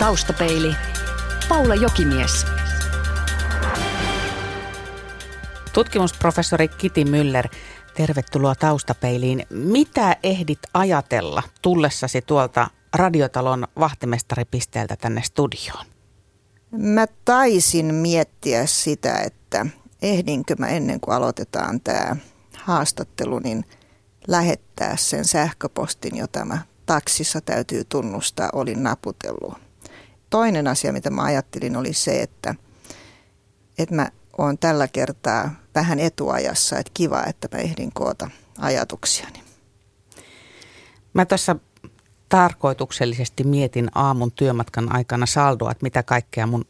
Taustapeili. 0.00 0.76
Paula 1.48 1.74
Jokimies. 1.74 2.46
Tutkimusprofessori 5.72 6.68
Kiti 6.68 7.04
Müller, 7.04 7.48
tervetuloa 7.94 8.54
Taustapeiliin. 8.54 9.46
Mitä 9.50 10.16
ehdit 10.22 10.58
ajatella 10.74 11.42
tullessasi 11.62 12.22
tuolta 12.22 12.70
radiotalon 12.94 13.68
vahtimestaripisteeltä 13.78 14.96
tänne 14.96 15.22
studioon? 15.22 15.86
Mä 16.70 17.06
taisin 17.24 17.94
miettiä 17.94 18.66
sitä, 18.66 19.18
että 19.18 19.66
ehdinkö 20.02 20.54
mä 20.58 20.68
ennen 20.68 21.00
kuin 21.00 21.14
aloitetaan 21.14 21.80
tämä 21.80 22.16
haastattelu, 22.56 23.38
niin 23.38 23.64
lähettää 24.28 24.96
sen 24.96 25.24
sähköpostin, 25.24 26.16
jota 26.16 26.44
mä 26.44 26.58
taksissa 26.86 27.40
täytyy 27.40 27.84
tunnustaa, 27.84 28.50
olin 28.52 28.82
naputellut. 28.82 29.69
Toinen 30.30 30.66
asia, 30.66 30.92
mitä 30.92 31.10
mä 31.10 31.22
ajattelin, 31.22 31.76
oli 31.76 31.92
se, 31.92 32.22
että, 32.22 32.54
että 33.78 33.94
mä 33.94 34.08
oon 34.38 34.58
tällä 34.58 34.88
kertaa 34.88 35.50
vähän 35.74 35.98
etuajassa, 35.98 36.78
että 36.78 36.90
kiva, 36.94 37.24
että 37.24 37.48
mä 37.52 37.58
ehdin 37.58 37.90
koota 37.92 38.30
ajatuksiani. 38.58 39.42
Mä 41.14 41.24
tässä 41.24 41.56
tarkoituksellisesti 42.28 43.44
mietin 43.44 43.90
aamun 43.94 44.32
työmatkan 44.32 44.96
aikana 44.96 45.26
saldoa, 45.26 45.70
että 45.70 45.84
mitä 45.84 46.02
kaikkea 46.02 46.46
mun 46.46 46.64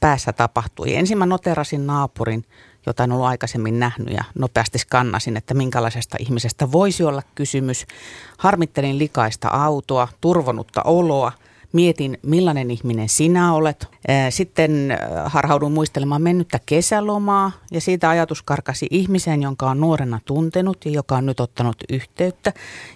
päässä 0.00 0.32
tapahtui. 0.32 0.94
Ensin 0.94 1.18
mä 1.18 1.26
noterasin 1.26 1.86
naapurin, 1.86 2.44
jota 2.86 3.04
en 3.04 3.12
ollut 3.12 3.26
aikaisemmin 3.26 3.78
nähnyt 3.78 4.14
ja 4.14 4.24
nopeasti 4.34 4.78
skannasin, 4.78 5.36
että 5.36 5.54
minkälaisesta 5.54 6.16
ihmisestä 6.20 6.72
voisi 6.72 7.04
olla 7.04 7.22
kysymys. 7.34 7.86
Harmittelin 8.38 8.98
likaista 8.98 9.48
autoa, 9.48 10.08
turvonutta 10.20 10.82
oloa– 10.82 11.32
mietin, 11.74 12.18
millainen 12.22 12.70
ihminen 12.70 13.08
sinä 13.08 13.54
olet. 13.54 13.88
Sitten 14.30 14.98
harhaudun 15.24 15.72
muistelemaan 15.72 16.22
mennyttä 16.22 16.60
kesälomaa 16.66 17.52
ja 17.70 17.80
siitä 17.80 18.10
ajatus 18.10 18.42
karkasi 18.42 18.86
ihmiseen, 18.90 19.42
jonka 19.42 19.70
on 19.70 19.80
nuorena 19.80 20.20
tuntenut 20.24 20.84
ja 20.84 20.90
joka 20.90 21.16
on 21.16 21.26
nyt 21.26 21.40
ottanut 21.40 21.76
yhteyttä. 21.88 22.52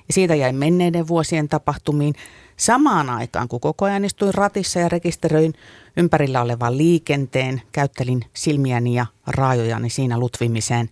Ja 0.09 0.15
siitä 0.15 0.35
jäi 0.35 0.53
menneiden 0.53 1.09
vuosien 1.09 1.49
tapahtumiin 1.49 2.15
samaan 2.57 3.11
aikaan, 3.11 3.49
kun 3.49 3.61
koko 3.61 3.85
ajan 3.85 4.05
istuin 4.05 4.35
ratissa 4.35 4.81
ja 4.81 4.89
rekisteröin 4.89 5.55
ympärillä 5.97 6.43
olevan 6.43 6.79
liikenteen, 6.79 7.63
käyttelin 7.73 8.25
silmiäni 8.35 8.95
ja 8.95 9.07
raajojani 9.27 9.91
siinä 9.91 10.19
lutvimiseen. 10.19 10.91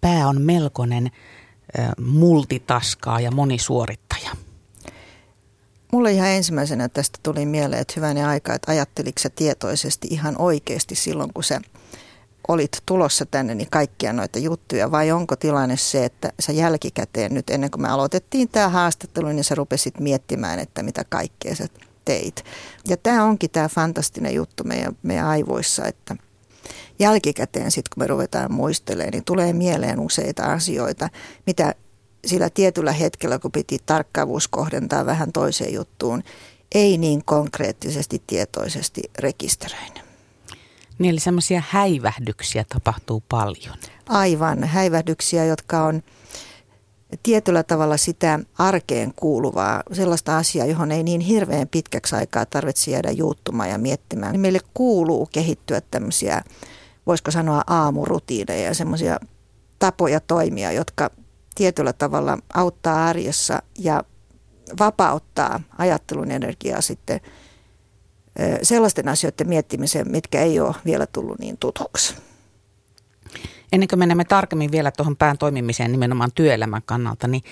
Pää 0.00 0.28
on 0.28 0.42
melkoinen 0.42 1.10
multitaskaa 2.00 3.20
ja 3.20 3.30
monisuorittaja. 3.30 4.30
Mulle 5.92 6.12
ihan 6.12 6.28
ensimmäisenä 6.28 6.88
tästä 6.88 7.18
tuli 7.22 7.46
mieleen, 7.46 7.82
että 7.82 7.94
hyvänen 7.96 8.26
aika, 8.26 8.54
että 8.54 8.72
ajatteliko 8.72 9.18
sä 9.18 9.30
tietoisesti 9.30 10.08
ihan 10.10 10.34
oikeasti 10.38 10.94
silloin, 10.94 11.32
kun 11.34 11.44
sä 11.44 11.60
olit 12.48 12.82
tulossa 12.86 13.26
tänne, 13.26 13.54
niin 13.54 13.70
kaikkia 13.70 14.12
noita 14.12 14.38
juttuja, 14.38 14.90
vai 14.90 15.10
onko 15.10 15.36
tilanne 15.36 15.76
se, 15.76 16.04
että 16.04 16.32
sä 16.40 16.52
jälkikäteen 16.52 17.34
nyt 17.34 17.50
ennen 17.50 17.70
kuin 17.70 17.82
me 17.82 17.88
aloitettiin 17.88 18.48
tämä 18.48 18.68
haastattelu, 18.68 19.28
niin 19.28 19.44
sä 19.44 19.54
rupesit 19.54 20.00
miettimään, 20.00 20.58
että 20.58 20.82
mitä 20.82 21.04
kaikkea 21.08 21.54
sä 21.54 21.66
teit. 22.04 22.44
Ja 22.88 22.96
tämä 22.96 23.24
onkin 23.24 23.50
tämä 23.50 23.68
fantastinen 23.68 24.34
juttu 24.34 24.64
meidän, 24.64 24.96
meidän 25.02 25.26
aivoissa, 25.26 25.84
että 25.84 26.16
jälkikäteen 26.98 27.70
sitten 27.70 27.90
kun 27.94 28.02
me 28.02 28.06
ruvetaan 28.06 28.52
muistelemaan, 28.52 29.12
niin 29.12 29.24
tulee 29.24 29.52
mieleen 29.52 30.00
useita 30.00 30.42
asioita, 30.44 31.08
mitä 31.46 31.74
sillä 32.26 32.50
tietyllä 32.50 32.92
hetkellä, 32.92 33.38
kun 33.38 33.52
piti 33.52 33.78
tarkkaavuus 33.86 34.48
kohdentaa 34.48 35.06
vähän 35.06 35.32
toiseen 35.32 35.74
juttuun, 35.74 36.22
ei 36.74 36.98
niin 36.98 37.24
konkreettisesti 37.24 38.22
tietoisesti 38.26 39.02
rekisteröin. 39.18 39.92
Niin 40.98 41.10
eli 41.12 41.20
semmoisia 41.20 41.62
häivähdyksiä 41.68 42.64
tapahtuu 42.68 43.22
paljon. 43.28 43.76
Aivan, 44.08 44.64
häivähdyksiä, 44.64 45.44
jotka 45.44 45.84
on 45.84 46.02
tietyllä 47.22 47.62
tavalla 47.62 47.96
sitä 47.96 48.40
arkeen 48.58 49.12
kuuluvaa, 49.16 49.82
sellaista 49.92 50.36
asiaa, 50.36 50.66
johon 50.66 50.92
ei 50.92 51.02
niin 51.02 51.20
hirveän 51.20 51.68
pitkäksi 51.68 52.16
aikaa 52.16 52.46
tarvitse 52.46 52.90
jäädä 52.90 53.10
juuttumaan 53.10 53.70
ja 53.70 53.78
miettimään. 53.78 54.40
Meille 54.40 54.60
kuuluu 54.74 55.28
kehittyä 55.32 55.80
tämmöisiä, 55.80 56.42
voisiko 57.06 57.30
sanoa 57.30 57.62
aamurutiineja 57.66 58.64
ja 58.64 58.74
semmoisia 58.74 59.20
tapoja 59.78 60.20
toimia, 60.20 60.72
jotka 60.72 61.10
tietyllä 61.58 61.92
tavalla 61.92 62.38
auttaa 62.54 63.06
arjessa 63.06 63.62
ja 63.78 64.04
vapauttaa 64.78 65.60
ajattelun 65.78 66.30
energiaa 66.30 66.80
sitten 66.80 67.20
sellaisten 68.62 69.08
asioiden 69.08 69.48
miettimiseen, 69.48 70.10
mitkä 70.10 70.40
ei 70.40 70.60
ole 70.60 70.74
vielä 70.84 71.06
tullut 71.06 71.38
niin 71.38 71.58
tutuksi. 71.58 72.14
Ennen 73.72 73.88
kuin 73.88 73.98
menemme 73.98 74.24
tarkemmin 74.24 74.72
vielä 74.72 74.90
tuohon 74.90 75.16
pään 75.16 75.38
toimimiseen 75.38 75.92
nimenomaan 75.92 76.30
työelämän 76.34 76.82
kannalta, 76.86 77.28
niin 77.28 77.42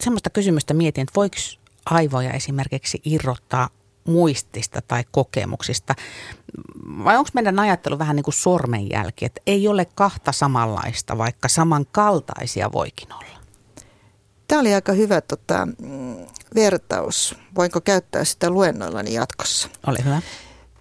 semmoista 0.00 0.30
kysymystä 0.30 0.74
mietin, 0.74 1.02
että 1.02 1.12
voiko 1.16 1.36
aivoja 1.84 2.32
esimerkiksi 2.32 3.00
irrottaa 3.04 3.68
muistista 4.06 4.80
tai 4.88 5.04
kokemuksista? 5.10 5.94
Vai 7.04 7.16
onko 7.16 7.30
meidän 7.34 7.58
ajattelu 7.58 7.98
vähän 7.98 8.16
niin 8.16 8.24
kuin 8.24 8.34
sormenjälki, 8.34 9.24
että 9.24 9.40
ei 9.46 9.68
ole 9.68 9.86
kahta 9.94 10.32
samanlaista, 10.32 11.18
vaikka 11.18 11.48
samankaltaisia 11.48 12.72
voikin 12.72 13.12
olla? 13.12 13.36
Tämä 14.48 14.60
oli 14.60 14.74
aika 14.74 14.92
hyvä 14.92 15.20
tota, 15.20 15.68
vertaus. 16.54 17.36
Voinko 17.56 17.80
käyttää 17.80 18.24
sitä 18.24 18.50
luennoillani 18.50 19.14
jatkossa? 19.14 19.68
Ole 19.86 19.98
hyvä. 20.04 20.22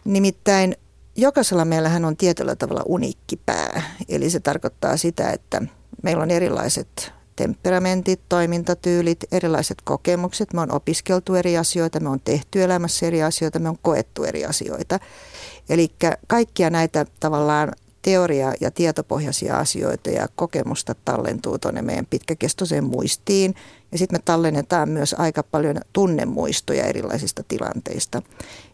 Nimittäin 0.05 0.75
jokaisella 1.15 1.65
meillähän 1.65 2.05
on 2.05 2.17
tietyllä 2.17 2.55
tavalla 2.55 2.83
uniikki 2.85 3.37
pää. 3.45 3.81
Eli 4.09 4.29
se 4.29 4.39
tarkoittaa 4.39 4.97
sitä, 4.97 5.29
että 5.29 5.61
meillä 6.03 6.23
on 6.23 6.31
erilaiset 6.31 7.13
temperamentit, 7.35 8.21
toimintatyylit, 8.29 9.23
erilaiset 9.31 9.77
kokemukset. 9.83 10.53
Me 10.53 10.61
on 10.61 10.71
opiskeltu 10.71 11.35
eri 11.35 11.57
asioita, 11.57 11.99
me 11.99 12.09
on 12.09 12.19
tehty 12.23 12.63
elämässä 12.63 13.05
eri 13.05 13.23
asioita, 13.23 13.59
me 13.59 13.69
on 13.69 13.77
koettu 13.81 14.23
eri 14.23 14.45
asioita. 14.45 14.99
Eli 15.69 15.91
kaikkia 16.27 16.69
näitä 16.69 17.05
tavallaan 17.19 17.71
teoria- 18.01 18.53
ja 18.61 18.71
tietopohjaisia 18.71 19.57
asioita 19.57 20.09
ja 20.09 20.27
kokemusta 20.35 20.95
tallentuu 21.05 21.59
tuonne 21.59 21.81
meidän 21.81 22.05
pitkäkestoiseen 22.05 22.83
muistiin. 22.83 23.55
Ja 23.91 23.97
sitten 23.97 24.19
me 24.19 24.21
tallennetaan 24.25 24.89
myös 24.89 25.15
aika 25.17 25.43
paljon 25.43 25.75
tunnemuistoja 25.93 26.83
erilaisista 26.83 27.43
tilanteista. 27.47 28.21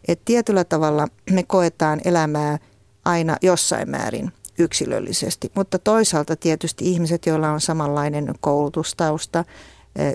Et 0.07 0.21
tietyllä 0.25 0.63
tavalla 0.63 1.07
me 1.31 1.43
koetaan 1.43 2.01
elämää 2.05 2.59
aina 3.05 3.37
jossain 3.41 3.89
määrin 3.89 4.31
yksilöllisesti. 4.57 5.51
Mutta 5.55 5.79
toisaalta 5.79 6.35
tietysti 6.35 6.91
ihmiset, 6.91 7.25
joilla 7.25 7.49
on 7.51 7.61
samanlainen 7.61 8.33
koulutustausta, 8.39 9.45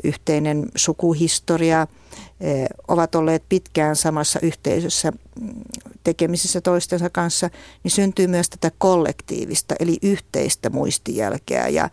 yhteinen 0.04 0.66
sukuhistoria, 0.74 1.86
ovat 2.88 3.14
olleet 3.14 3.42
pitkään 3.48 3.96
samassa 3.96 4.41
yhteisössä 4.42 5.10
mm, 5.10 5.54
tekemisissä 6.04 6.60
toistensa 6.60 7.10
kanssa, 7.10 7.50
niin 7.82 7.91
syntyy 7.91 8.26
myös 8.26 8.50
tätä 8.50 8.70
kollektiivista 8.78 9.75
eli 9.80 9.98
yhteistä 10.02 10.70
muistijälkeä 10.70 11.69
ja 11.69 11.91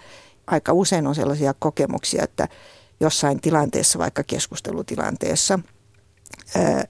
aika 0.48 0.74
usein 0.74 1.08
on 1.08 1.16
sellaisia 1.16 1.54
kokemuksia, 1.60 2.24
että 2.24 2.48
jossain 3.00 3.42
tilanteessa, 3.42 4.00
vaikka 4.00 4.24
keskustelutilanteessa, 4.24 5.60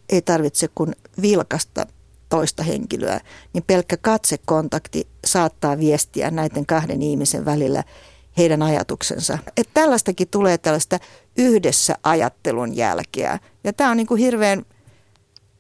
ei 0.10 0.22
tarvitse 0.22 0.70
kuin 0.76 0.96
vilkasta 1.22 1.88
toista 2.34 2.64
henkilöä, 2.64 3.20
niin 3.54 3.64
pelkkä 3.68 3.98
katsekontakti 3.98 5.08
saattaa 5.26 5.78
viestiä 5.78 6.32
näiden 6.32 6.66
kahden 6.66 7.02
ihmisen 7.02 7.46
välillä 7.46 7.84
heidän 8.38 8.62
ajatuksensa. 8.62 9.38
Että 9.58 9.72
tällaistakin 9.74 10.28
tulee 10.28 10.58
tällaista 10.58 11.00
yhdessä 11.38 11.96
ajattelun 12.04 12.76
jälkeä. 12.76 13.40
Ja 13.64 13.74
tämä 13.74 13.92
on 13.92 13.98
niin 13.98 14.08
kuin 14.08 14.20
hirveän, 14.20 14.66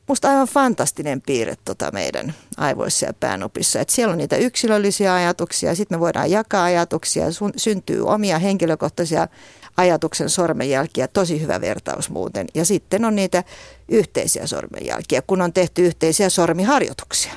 musta 0.07 0.29
aivan 0.29 0.47
fantastinen 0.47 1.21
piirre 1.21 1.55
tota 1.65 1.91
meidän 1.91 2.33
aivoissa 2.57 3.05
ja 3.05 3.13
päänopissa. 3.13 3.79
Että 3.79 3.93
siellä 3.93 4.11
on 4.11 4.17
niitä 4.17 4.35
yksilöllisiä 4.35 5.13
ajatuksia 5.13 5.69
ja 5.69 5.75
sitten 5.75 5.97
me 5.97 5.99
voidaan 5.99 6.31
jakaa 6.31 6.63
ajatuksia. 6.63 7.25
Syntyy 7.57 8.05
omia 8.05 8.39
henkilökohtaisia 8.39 9.27
ajatuksen 9.77 10.29
sormenjälkiä. 10.29 11.07
Tosi 11.07 11.41
hyvä 11.41 11.61
vertaus 11.61 12.09
muuten. 12.09 12.47
Ja 12.53 12.65
sitten 12.65 13.05
on 13.05 13.15
niitä 13.15 13.43
yhteisiä 13.89 14.47
sormenjälkiä, 14.47 15.21
kun 15.21 15.41
on 15.41 15.53
tehty 15.53 15.85
yhteisiä 15.85 16.29
sormiharjoituksia. 16.29 17.33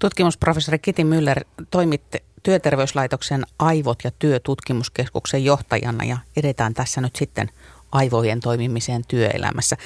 Tutkimusprofessori 0.00 0.78
Kiti 0.78 1.02
Müller, 1.02 1.44
toimitte 1.70 2.22
Työterveyslaitoksen 2.42 3.44
aivot- 3.62 4.00
ja 4.04 4.10
työtutkimuskeskuksen 4.18 5.44
johtajana 5.44 6.04
ja 6.04 6.18
edetään 6.36 6.74
tässä 6.74 7.00
nyt 7.00 7.16
sitten 7.16 7.50
aivojen 7.92 8.40
toimimiseen 8.40 9.02
työelämässä. 9.08 9.76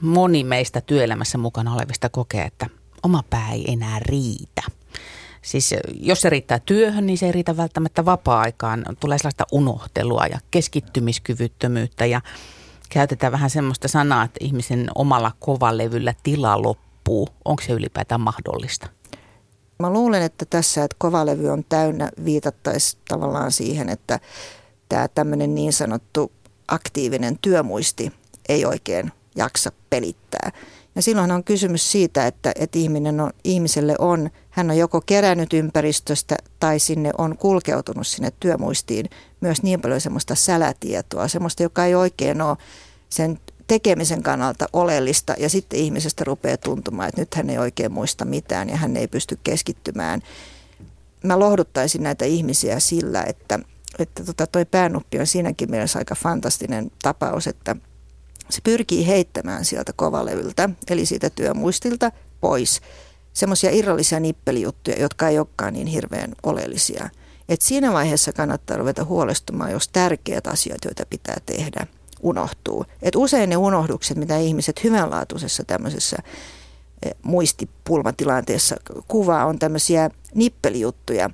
Moni 0.00 0.44
meistä 0.44 0.80
työelämässä 0.80 1.38
mukana 1.38 1.74
olevista 1.74 2.08
kokee, 2.08 2.44
että 2.44 2.66
oma 3.02 3.24
pää 3.30 3.52
ei 3.52 3.72
enää 3.72 3.98
riitä. 3.98 4.62
Siis 5.46 5.74
jos 6.00 6.20
se 6.20 6.30
riittää 6.30 6.58
työhön, 6.58 7.06
niin 7.06 7.18
se 7.18 7.26
ei 7.26 7.32
riitä 7.32 7.56
välttämättä 7.56 8.04
vapaa-aikaan. 8.04 8.84
Tulee 9.00 9.18
sellaista 9.18 9.44
unohtelua 9.52 10.26
ja 10.26 10.38
keskittymiskyvyttömyyttä 10.50 12.06
ja 12.06 12.20
käytetään 12.88 13.32
vähän 13.32 13.50
semmoista 13.50 13.88
sanaa, 13.88 14.24
että 14.24 14.38
ihmisen 14.40 14.86
omalla 14.94 15.32
kovalevyllä 15.40 16.14
tila 16.22 16.62
loppuu. 16.62 17.28
Onko 17.44 17.62
se 17.62 17.72
ylipäätään 17.72 18.20
mahdollista? 18.20 18.88
Mä 19.78 19.90
luulen, 19.90 20.22
että 20.22 20.44
tässä, 20.44 20.84
että 20.84 20.96
kovalevy 20.98 21.48
on 21.48 21.64
täynnä, 21.68 22.10
viitattaisi 22.24 22.98
tavallaan 23.08 23.52
siihen, 23.52 23.88
että 23.88 24.20
tämä 24.88 25.08
tämmöinen 25.08 25.54
niin 25.54 25.72
sanottu 25.72 26.32
aktiivinen 26.68 27.38
työmuisti 27.42 28.12
ei 28.48 28.64
oikein 28.64 29.12
jaksa 29.36 29.72
pelittää. 29.90 30.50
Ja 30.96 31.02
silloin 31.02 31.30
on 31.30 31.44
kysymys 31.44 31.92
siitä, 31.92 32.26
että, 32.26 32.52
että 32.54 32.78
ihminen 32.78 33.20
on, 33.20 33.30
ihmiselle 33.44 33.94
on, 33.98 34.30
hän 34.50 34.70
on 34.70 34.78
joko 34.78 35.00
kerännyt 35.00 35.52
ympäristöstä 35.52 36.36
tai 36.60 36.78
sinne 36.78 37.10
on 37.18 37.38
kulkeutunut 37.38 38.06
sinne 38.06 38.32
työmuistiin 38.40 39.10
myös 39.40 39.62
niin 39.62 39.80
paljon 39.80 40.00
semmoista 40.00 40.34
sälätietoa, 40.34 41.28
semmoista, 41.28 41.62
joka 41.62 41.84
ei 41.84 41.94
oikein 41.94 42.42
ole 42.42 42.56
sen 43.08 43.40
tekemisen 43.66 44.22
kannalta 44.22 44.66
oleellista 44.72 45.34
ja 45.38 45.48
sitten 45.48 45.80
ihmisestä 45.80 46.24
rupeaa 46.24 46.56
tuntumaan, 46.56 47.08
että 47.08 47.20
nyt 47.20 47.34
hän 47.34 47.50
ei 47.50 47.58
oikein 47.58 47.92
muista 47.92 48.24
mitään 48.24 48.68
ja 48.68 48.76
hän 48.76 48.96
ei 48.96 49.08
pysty 49.08 49.38
keskittymään. 49.44 50.22
Mä 51.22 51.38
lohduttaisin 51.38 52.02
näitä 52.02 52.24
ihmisiä 52.24 52.80
sillä, 52.80 53.22
että, 53.22 53.58
että 53.98 54.24
tota 54.24 54.46
toi 54.46 54.64
päänuppi 54.64 55.18
on 55.18 55.26
siinäkin 55.26 55.70
mielessä 55.70 55.98
aika 55.98 56.14
fantastinen 56.14 56.90
tapaus, 57.02 57.46
että 57.46 57.76
se 58.50 58.60
pyrkii 58.64 59.06
heittämään 59.06 59.64
sieltä 59.64 59.92
kovalevyltä, 59.96 60.70
eli 60.90 61.06
siitä 61.06 61.30
työmuistilta 61.30 62.12
pois 62.40 62.80
semmoisia 63.32 63.70
irrallisia 63.70 64.20
nippelijuttuja, 64.20 65.00
jotka 65.00 65.28
ei 65.28 65.38
olekaan 65.38 65.72
niin 65.72 65.86
hirveän 65.86 66.32
oleellisia. 66.42 67.08
Et 67.48 67.62
siinä 67.62 67.92
vaiheessa 67.92 68.32
kannattaa 68.32 68.76
ruveta 68.76 69.04
huolestumaan, 69.04 69.72
jos 69.72 69.88
tärkeät 69.88 70.46
asiat, 70.46 70.78
joita 70.84 71.06
pitää 71.10 71.36
tehdä, 71.46 71.86
unohtuu. 72.22 72.84
Et 73.02 73.16
usein 73.16 73.50
ne 73.50 73.56
unohdukset, 73.56 74.16
mitä 74.16 74.38
ihmiset 74.38 74.84
hyvänlaatuisessa 74.84 75.64
tämmöisessä 75.64 76.16
eh, 77.02 77.14
muistipulmatilanteessa 77.22 78.76
kuvaa, 79.08 79.46
on 79.46 79.58
tämmöisiä 79.58 80.10
nippelijuttuja. 80.34 81.30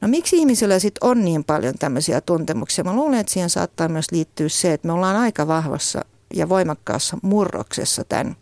No 0.00 0.08
miksi 0.08 0.36
ihmisillä 0.36 0.78
sitten 0.78 1.08
on 1.08 1.24
niin 1.24 1.44
paljon 1.44 1.74
tämmöisiä 1.78 2.20
tuntemuksia? 2.20 2.84
Mä 2.84 2.94
luulen, 2.94 3.20
että 3.20 3.32
siihen 3.32 3.50
saattaa 3.50 3.88
myös 3.88 4.06
liittyä 4.12 4.48
se, 4.48 4.72
että 4.72 4.86
me 4.86 4.92
ollaan 4.92 5.16
aika 5.16 5.46
vahvassa 5.46 6.04
ja 6.34 6.48
voimakkaassa 6.48 7.18
murroksessa 7.22 8.04
tämän, 8.04 8.36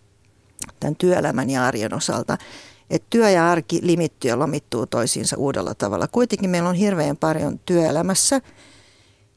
tämän 0.80 0.96
työelämän 0.96 1.50
ja 1.50 1.66
arjen 1.66 1.94
osalta. 1.94 2.38
Että 2.90 3.06
työ 3.10 3.30
ja 3.30 3.50
arki 3.50 3.80
limittyy 3.82 4.30
ja 4.30 4.38
lomittuu 4.38 4.86
toisiinsa 4.86 5.36
uudella 5.36 5.74
tavalla. 5.74 6.08
Kuitenkin 6.08 6.50
meillä 6.50 6.68
on 6.68 6.74
hirveän 6.74 7.16
paljon 7.16 7.58
työelämässä 7.58 8.40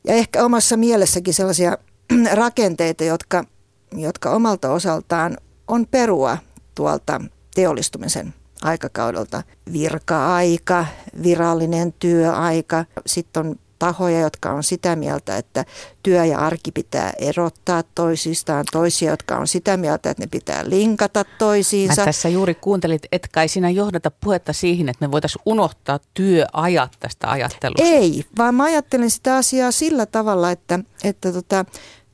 ja 0.04 0.13
ehkä 0.13 0.45
omassa 0.45 0.77
mielessäkin 0.77 1.33
sellaisia 1.33 1.77
rakenteita, 2.33 3.04
jotka, 3.04 3.44
jotka 3.92 4.31
omalta 4.31 4.72
osaltaan 4.72 5.38
on 5.68 5.88
perua 5.88 6.38
tuolta 6.75 7.22
teollistumisen 7.56 8.33
aikakaudelta. 8.61 9.44
Virka-aika, 9.73 10.85
virallinen 11.23 11.94
työaika, 11.94 12.85
sitten 13.06 13.45
on 13.45 13.56
tahoja, 13.79 14.19
jotka 14.19 14.51
on 14.51 14.63
sitä 14.63 14.95
mieltä, 14.95 15.38
että 15.38 15.65
työ 16.03 16.25
ja 16.25 16.39
arki 16.39 16.71
pitää 16.71 17.13
erottaa 17.17 17.83
toisistaan, 17.95 18.65
toisia, 18.71 19.11
jotka 19.11 19.38
on 19.38 19.47
sitä 19.47 19.77
mieltä, 19.77 20.09
että 20.09 20.23
ne 20.23 20.27
pitää 20.27 20.69
linkata 20.69 21.25
toisiinsa. 21.38 22.01
Mä 22.01 22.06
tässä 22.06 22.29
juuri 22.29 22.56
kuuntelit, 22.56 23.01
että 23.11 23.27
kai 23.31 23.47
sinä 23.47 23.69
johdata 23.69 24.11
puhetta 24.11 24.53
siihen, 24.53 24.89
että 24.89 25.05
me 25.05 25.12
voitaisiin 25.12 25.41
unohtaa 25.45 26.00
työajat 26.13 26.91
tästä 27.00 27.31
ajattelusta. 27.31 27.83
Ei, 27.83 28.25
vaan 28.38 28.55
mä 28.55 28.63
ajattelen 28.63 29.09
sitä 29.09 29.35
asiaa 29.35 29.71
sillä 29.71 30.05
tavalla, 30.05 30.51
että, 30.51 30.79
että 31.03 31.31
tota, 31.33 31.65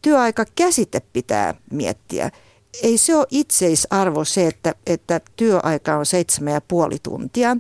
työaikakäsite 0.02 1.02
pitää 1.14 1.54
miettiä. 1.72 2.32
Ei 2.84 2.98
se 2.98 3.16
ole 3.16 3.28
itseisarvo 3.32 4.26
se, 4.26 4.48
että, 4.48 4.76
että 4.88 5.22
työaika 5.36 5.98
on 5.98 6.06
seitsemän 6.06 6.54
ja 6.54 6.62
puoli 6.62 6.98
tuntia 7.04 7.58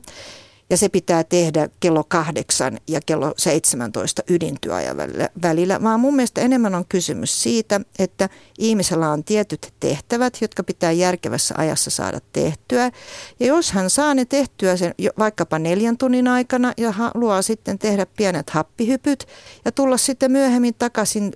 ja 0.69 0.77
se 0.77 0.89
pitää 0.89 1.23
tehdä 1.23 1.69
kello 1.79 2.03
kahdeksan 2.03 2.79
ja 2.87 2.99
kello 3.05 3.33
17 3.37 4.23
ydintyöajan 4.29 4.97
välillä, 5.41 5.83
vaan 5.83 5.99
mun 5.99 6.15
mielestä 6.15 6.41
enemmän 6.41 6.75
on 6.75 6.85
kysymys 6.89 7.43
siitä, 7.43 7.81
että 7.99 8.29
ihmisellä 8.57 9.09
on 9.09 9.23
tietyt 9.23 9.73
tehtävät, 9.79 10.37
jotka 10.41 10.63
pitää 10.63 10.91
järkevässä 10.91 11.55
ajassa 11.57 11.89
saada 11.89 12.19
tehtyä. 12.33 12.91
Ja 13.39 13.47
jos 13.47 13.71
hän 13.71 13.89
saa 13.89 14.13
ne 14.13 14.25
tehtyä 14.25 14.77
sen 14.77 14.93
vaikkapa 15.19 15.59
neljän 15.59 15.97
tunnin 15.97 16.27
aikana 16.27 16.73
ja 16.77 16.91
haluaa 16.91 17.41
sitten 17.41 17.79
tehdä 17.79 18.05
pienet 18.05 18.49
happihypyt 18.49 19.27
ja 19.65 19.71
tulla 19.71 19.97
sitten 19.97 20.31
myöhemmin 20.31 20.75
takaisin 20.79 21.33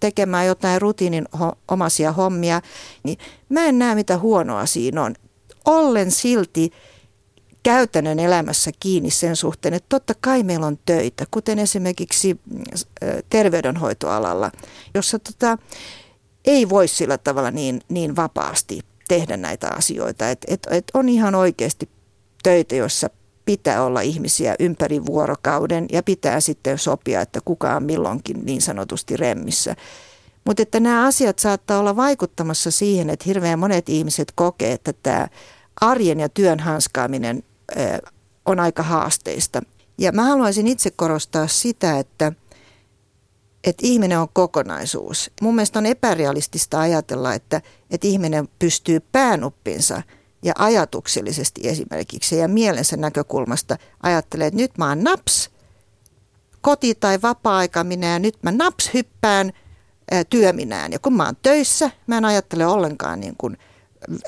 tekemään 0.00 0.46
jotain 0.46 0.82
rutiinin 0.82 1.28
omaisia 1.68 2.12
hommia, 2.12 2.60
niin 3.02 3.18
mä 3.48 3.64
en 3.64 3.78
näe 3.78 3.94
mitä 3.94 4.18
huonoa 4.18 4.66
siinä 4.66 5.02
on. 5.02 5.14
Ollen 5.64 6.10
silti 6.10 6.70
käytännön 7.62 8.18
elämässä 8.18 8.70
kiinni 8.80 9.10
sen 9.10 9.36
suhteen, 9.36 9.74
että 9.74 9.88
totta 9.88 10.14
kai 10.20 10.42
meillä 10.42 10.66
on 10.66 10.78
töitä, 10.84 11.24
kuten 11.30 11.58
esimerkiksi 11.58 12.40
terveydenhoitoalalla, 13.30 14.50
jossa 14.94 15.18
tota, 15.18 15.58
ei 16.44 16.68
voi 16.68 16.88
sillä 16.88 17.18
tavalla 17.18 17.50
niin, 17.50 17.80
niin 17.88 18.16
vapaasti 18.16 18.80
tehdä 19.08 19.36
näitä 19.36 19.68
asioita. 19.68 20.30
Et, 20.30 20.44
et, 20.48 20.66
et 20.70 20.84
on 20.94 21.08
ihan 21.08 21.34
oikeasti 21.34 21.88
töitä, 22.42 22.74
joissa 22.74 23.10
pitää 23.44 23.84
olla 23.84 24.00
ihmisiä 24.00 24.54
ympäri 24.58 25.06
vuorokauden 25.06 25.86
ja 25.92 26.02
pitää 26.02 26.40
sitten 26.40 26.78
sopia, 26.78 27.20
että 27.20 27.40
kuka 27.44 27.76
on 27.76 27.82
milloinkin 27.82 28.44
niin 28.44 28.62
sanotusti 28.62 29.16
remmissä. 29.16 29.76
Mutta 30.44 30.62
että 30.62 30.80
nämä 30.80 31.06
asiat 31.06 31.38
saattaa 31.38 31.78
olla 31.78 31.96
vaikuttamassa 31.96 32.70
siihen, 32.70 33.10
että 33.10 33.24
hirveän 33.26 33.58
monet 33.58 33.88
ihmiset 33.88 34.32
kokee, 34.34 34.72
että 34.72 34.92
tämä 35.02 35.28
arjen 35.80 36.20
ja 36.20 36.28
työn 36.28 36.60
hanskaaminen 36.60 37.42
on 38.46 38.60
aika 38.60 38.82
haasteista. 38.82 39.62
Ja 39.98 40.12
mä 40.12 40.24
haluaisin 40.24 40.68
itse 40.68 40.90
korostaa 40.90 41.46
sitä, 41.46 41.98
että, 41.98 42.32
että 43.64 43.86
ihminen 43.86 44.18
on 44.18 44.28
kokonaisuus. 44.32 45.30
Mun 45.40 45.54
mielestä 45.54 45.78
on 45.78 45.86
epärealistista 45.86 46.80
ajatella, 46.80 47.34
että, 47.34 47.60
että 47.90 48.06
ihminen 48.06 48.48
pystyy 48.58 49.00
päänuppinsa 49.00 50.02
ja 50.42 50.52
ajatuksellisesti 50.58 51.68
esimerkiksi 51.68 52.36
ja 52.36 52.48
mielensä 52.48 52.96
näkökulmasta 52.96 53.76
ajattelee, 54.02 54.46
että 54.46 54.60
nyt 54.60 54.78
mä 54.78 54.88
oon 54.88 55.04
naps, 55.04 55.50
koti- 56.60 56.94
tai 56.94 57.22
vapaa-aika 57.22 57.84
minä 57.84 58.06
ja 58.06 58.18
nyt 58.18 58.42
mä 58.42 58.52
naps 58.52 58.90
hyppään 58.94 59.52
työminään. 60.30 60.92
Ja 60.92 60.98
kun 60.98 61.12
mä 61.12 61.24
oon 61.24 61.36
töissä, 61.42 61.90
mä 62.06 62.18
en 62.18 62.24
ajattele 62.24 62.66
ollenkaan 62.66 63.20
niin 63.20 63.34
kuin– 63.38 63.58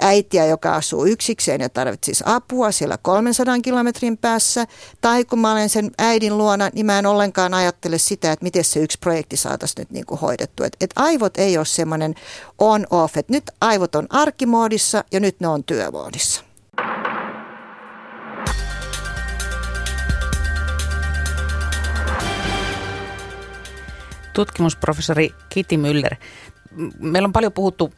äitiä, 0.00 0.46
joka 0.46 0.74
asuu 0.74 1.06
yksikseen 1.06 1.60
ja 1.60 1.68
tarvitsisi 1.68 2.24
apua 2.26 2.72
siellä 2.72 2.98
300 3.02 3.58
kilometrin 3.60 4.18
päässä. 4.18 4.66
Tai 5.00 5.24
kun 5.24 5.38
mä 5.38 5.52
olen 5.52 5.68
sen 5.68 5.90
äidin 5.98 6.38
luona, 6.38 6.70
niin 6.72 6.86
mä 6.86 6.98
en 6.98 7.06
ollenkaan 7.06 7.54
ajattele 7.54 7.98
sitä, 7.98 8.32
että 8.32 8.44
miten 8.44 8.64
se 8.64 8.80
yksi 8.80 8.98
projekti 8.98 9.36
saataisiin 9.36 9.80
nyt 9.80 9.90
niin 9.90 10.06
kuin 10.06 10.20
hoidettu. 10.20 10.62
Et, 10.62 10.76
et 10.80 10.90
aivot 10.96 11.36
ei 11.36 11.56
ole 11.56 11.64
semmoinen 11.64 12.14
on-off, 12.58 13.16
että 13.16 13.32
nyt 13.32 13.44
aivot 13.60 13.94
on 13.94 14.06
arkimoodissa 14.10 15.04
ja 15.12 15.20
nyt 15.20 15.40
ne 15.40 15.48
on 15.48 15.64
työmoodissa. 15.64 16.44
Tutkimusprofessori 24.32 25.34
Kiti 25.48 25.76
Müller, 25.76 26.16
meillä 26.98 27.26
on 27.26 27.32
paljon 27.32 27.52
puhuttu 27.52 27.92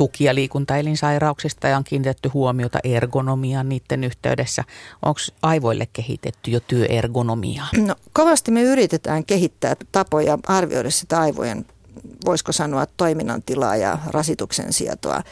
tuki- 0.00 0.24
ja 0.24 0.34
liikuntaelinsairauksista 0.34 1.68
ja 1.68 1.76
on 1.76 1.84
kiinnitetty 1.84 2.28
huomiota 2.28 2.78
ergonomiaan 2.84 3.68
niiden 3.68 4.04
yhteydessä. 4.04 4.64
Onko 5.02 5.20
aivoille 5.42 5.88
kehitetty 5.92 6.50
jo 6.50 6.60
työergonomiaa? 6.60 7.68
No, 7.86 7.94
kovasti 8.12 8.50
me 8.50 8.62
yritetään 8.62 9.24
kehittää 9.24 9.76
tapoja 9.92 10.38
arvioida 10.46 10.90
sitä 10.90 11.20
aivojen, 11.20 11.66
voisiko 12.24 12.52
sanoa, 12.52 12.86
toiminnan 12.86 13.42
tilaa 13.42 13.76
ja 13.76 13.98
rasituksen 14.06 14.72
sietoa. 14.72 15.22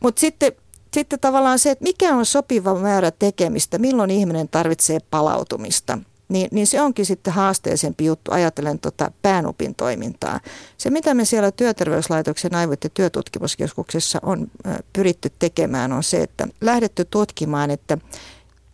Mutta 0.00 0.20
sitten 0.20 0.52
sitten 0.94 1.20
tavallaan 1.20 1.58
se, 1.58 1.70
että 1.70 1.84
mikä 1.84 2.14
on 2.14 2.26
sopiva 2.26 2.74
määrä 2.74 3.10
tekemistä, 3.10 3.78
milloin 3.78 4.10
ihminen 4.10 4.48
tarvitsee 4.48 4.98
palautumista 5.10 5.98
niin, 6.28 6.48
niin 6.52 6.66
se 6.66 6.80
onkin 6.80 7.06
sitten 7.06 7.32
haasteellisempi 7.32 8.04
juttu, 8.04 8.32
ajatellen 8.32 8.78
tota 8.78 9.12
päänupin 9.22 9.74
toimintaa. 9.74 10.40
Se, 10.78 10.90
mitä 10.90 11.14
me 11.14 11.24
siellä 11.24 11.52
Työterveyslaitoksen 11.52 12.52
aivot- 12.52 12.84
ja 12.84 12.90
työtutkimuskeskuksessa 12.94 14.18
on 14.22 14.50
pyritty 14.92 15.32
tekemään, 15.38 15.92
on 15.92 16.02
se, 16.02 16.22
että 16.22 16.48
lähdetty 16.60 17.04
tutkimaan, 17.04 17.70
että 17.70 17.98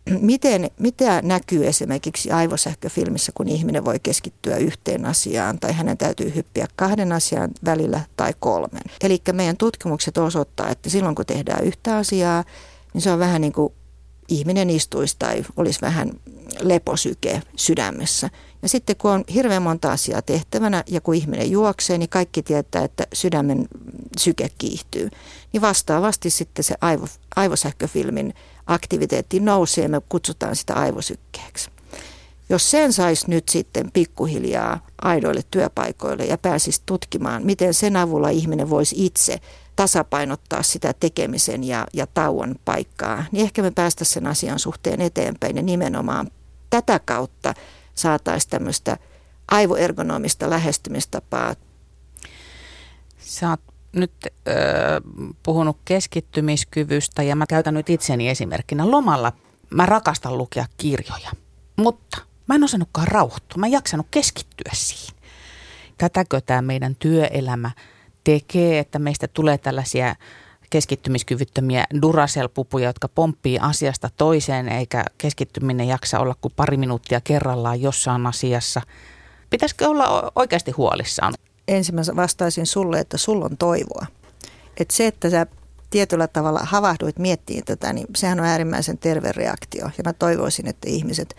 miten, 0.21 0.71
mitä 0.79 1.21
näkyy 1.21 1.67
esimerkiksi 1.67 2.31
aivosähköfilmissä, 2.31 3.31
kun 3.35 3.47
ihminen 3.47 3.85
voi 3.85 3.99
keskittyä 4.03 4.57
yhteen 4.57 5.05
asiaan 5.05 5.59
tai 5.59 5.73
hänen 5.73 5.97
täytyy 5.97 6.35
hyppiä 6.35 6.67
kahden 6.75 7.11
asian 7.11 7.51
välillä 7.65 8.01
tai 8.17 8.33
kolmen. 8.39 8.81
Eli 9.01 9.21
meidän 9.33 9.57
tutkimukset 9.57 10.17
osoittaa, 10.17 10.69
että 10.69 10.89
silloin 10.89 11.15
kun 11.15 11.25
tehdään 11.25 11.63
yhtä 11.63 11.97
asiaa, 11.97 12.43
niin 12.93 13.01
se 13.01 13.11
on 13.11 13.19
vähän 13.19 13.41
niin 13.41 13.53
kuin 13.53 13.73
ihminen 14.27 14.69
istuisi 14.69 15.15
tai 15.19 15.45
olisi 15.57 15.81
vähän 15.81 16.11
leposyke 16.61 17.41
sydämessä. 17.55 18.29
Ja 18.61 18.69
sitten 18.69 18.95
kun 18.95 19.11
on 19.11 19.23
hirveän 19.33 19.61
monta 19.61 19.91
asiaa 19.91 20.21
tehtävänä 20.21 20.83
ja 20.87 21.01
kun 21.01 21.15
ihminen 21.15 21.51
juoksee, 21.51 21.97
niin 21.97 22.09
kaikki 22.09 22.43
tietää, 22.43 22.83
että 22.83 23.07
sydämen 23.13 23.67
syke 24.19 24.49
kiihtyy. 24.57 25.09
Niin 25.53 25.61
vastaavasti 25.61 26.29
sitten 26.29 26.63
se 26.63 26.75
aivo, 26.81 27.07
aivosähköfilmin 27.35 28.33
aktiviteetti 28.67 29.39
nousee 29.39 29.83
ja 29.83 29.89
me 29.89 30.01
kutsutaan 30.09 30.55
sitä 30.55 30.73
aivosykkeeksi. 30.73 31.69
Jos 32.49 32.71
sen 32.71 32.93
saisi 32.93 33.29
nyt 33.29 33.49
sitten 33.49 33.91
pikkuhiljaa 33.91 34.87
aidoille 35.01 35.41
työpaikoille 35.51 36.25
ja 36.25 36.37
pääsisi 36.37 36.81
tutkimaan, 36.85 37.45
miten 37.45 37.73
sen 37.73 37.97
avulla 37.97 38.29
ihminen 38.29 38.69
voisi 38.69 39.05
itse 39.05 39.39
tasapainottaa 39.75 40.63
sitä 40.63 40.93
tekemisen 40.93 41.63
ja, 41.63 41.87
ja 41.93 42.07
tauon 42.07 42.55
paikkaa, 42.65 43.23
niin 43.31 43.43
ehkä 43.43 43.61
me 43.61 43.71
päästäisiin 43.71 44.13
sen 44.13 44.27
asian 44.27 44.59
suhteen 44.59 45.01
eteenpäin 45.01 45.55
ja 45.55 45.63
nimenomaan 45.63 46.31
tätä 46.69 46.99
kautta 47.05 47.53
saataisiin 47.95 48.49
tämmöistä 48.49 48.97
aivoergonomista 49.51 50.49
lähestymistapaa. 50.49 51.55
Sä 53.17 53.49
oot 53.49 53.61
nyt 53.93 54.11
äh, 54.25 54.53
puhunut 55.43 55.77
keskittymiskyvystä 55.85 57.23
ja 57.23 57.35
mä 57.35 57.45
käytän 57.45 57.73
nyt 57.73 57.89
itseni 57.89 58.29
esimerkkinä. 58.29 58.91
Lomalla 58.91 59.31
mä 59.69 59.85
rakastan 59.85 60.37
lukea 60.37 60.65
kirjoja, 60.77 61.31
mutta 61.75 62.17
mä 62.47 62.55
en 62.55 62.63
osannutkaan 62.63 63.07
rauhoittua. 63.07 63.59
Mä 63.59 63.65
en 63.65 63.71
jaksanut 63.71 64.07
keskittyä 64.11 64.71
siihen. 64.73 65.15
Tätäkö 65.97 66.41
tämä 66.41 66.61
meidän 66.61 66.95
työelämä 66.95 67.71
tekee, 68.25 68.79
että 68.79 68.99
meistä 68.99 69.27
tulee 69.27 69.57
tällaisia 69.57 70.15
keskittymiskyvyttömiä 70.69 71.85
Duracell-pupuja, 72.01 72.89
jotka 72.89 73.07
pomppii 73.07 73.59
asiasta 73.59 74.09
toiseen, 74.17 74.69
eikä 74.69 75.05
keskittyminen 75.17 75.87
jaksa 75.87 76.19
olla 76.19 76.35
kuin 76.41 76.53
pari 76.55 76.77
minuuttia 76.77 77.21
kerrallaan 77.21 77.81
jossain 77.81 78.27
asiassa. 78.27 78.81
Pitäisikö 79.49 79.87
olla 79.87 80.31
oikeasti 80.35 80.71
huolissaan? 80.71 81.33
Ensimmäisenä 81.67 82.15
vastaisin 82.15 82.65
sulle, 82.65 82.99
että 82.99 83.17
sulla 83.17 83.45
on 83.45 83.57
toivoa. 83.57 84.05
Että 84.77 84.95
se, 84.95 85.07
että 85.07 85.29
sä 85.29 85.47
tietyllä 85.89 86.27
tavalla 86.27 86.59
havahduit 86.63 87.19
miettiin 87.19 87.65
tätä, 87.65 87.93
niin 87.93 88.07
sehän 88.15 88.39
on 88.39 88.45
äärimmäisen 88.45 88.97
terve 88.97 89.31
reaktio. 89.31 89.85
Ja 89.85 90.03
mä 90.05 90.13
toivoisin, 90.13 90.67
että 90.67 90.89
ihmiset 90.89 91.35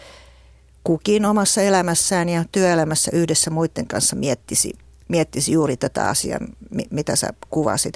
kukin 0.84 1.24
omassa 1.24 1.62
elämässään 1.62 2.28
ja 2.28 2.44
työelämässä 2.52 3.10
yhdessä 3.14 3.50
muiden 3.50 3.86
kanssa 3.86 4.16
miettisi, 4.16 4.72
miettisi 5.08 5.52
juuri 5.52 5.76
tätä 5.76 6.08
asiaa, 6.08 6.40
mitä 6.90 7.16
sä 7.16 7.28
kuvasit 7.50 7.94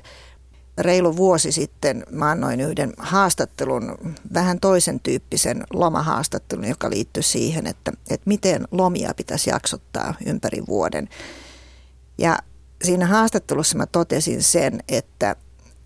reilu 0.78 1.16
vuosi 1.16 1.52
sitten 1.52 2.04
mä 2.10 2.30
annoin 2.30 2.60
yhden 2.60 2.92
haastattelun, 2.98 3.96
vähän 4.34 4.60
toisen 4.60 5.00
tyyppisen 5.00 5.64
lomahaastattelun, 5.72 6.68
joka 6.68 6.90
liittyy 6.90 7.22
siihen, 7.22 7.66
että, 7.66 7.92
että 8.10 8.28
miten 8.28 8.68
lomia 8.70 9.14
pitäisi 9.16 9.50
jaksottaa 9.50 10.14
ympäri 10.26 10.62
vuoden. 10.68 11.08
Ja 12.18 12.38
siinä 12.84 13.06
haastattelussa 13.06 13.78
mä 13.78 13.86
totesin 13.86 14.42
sen, 14.42 14.80
että 14.88 15.36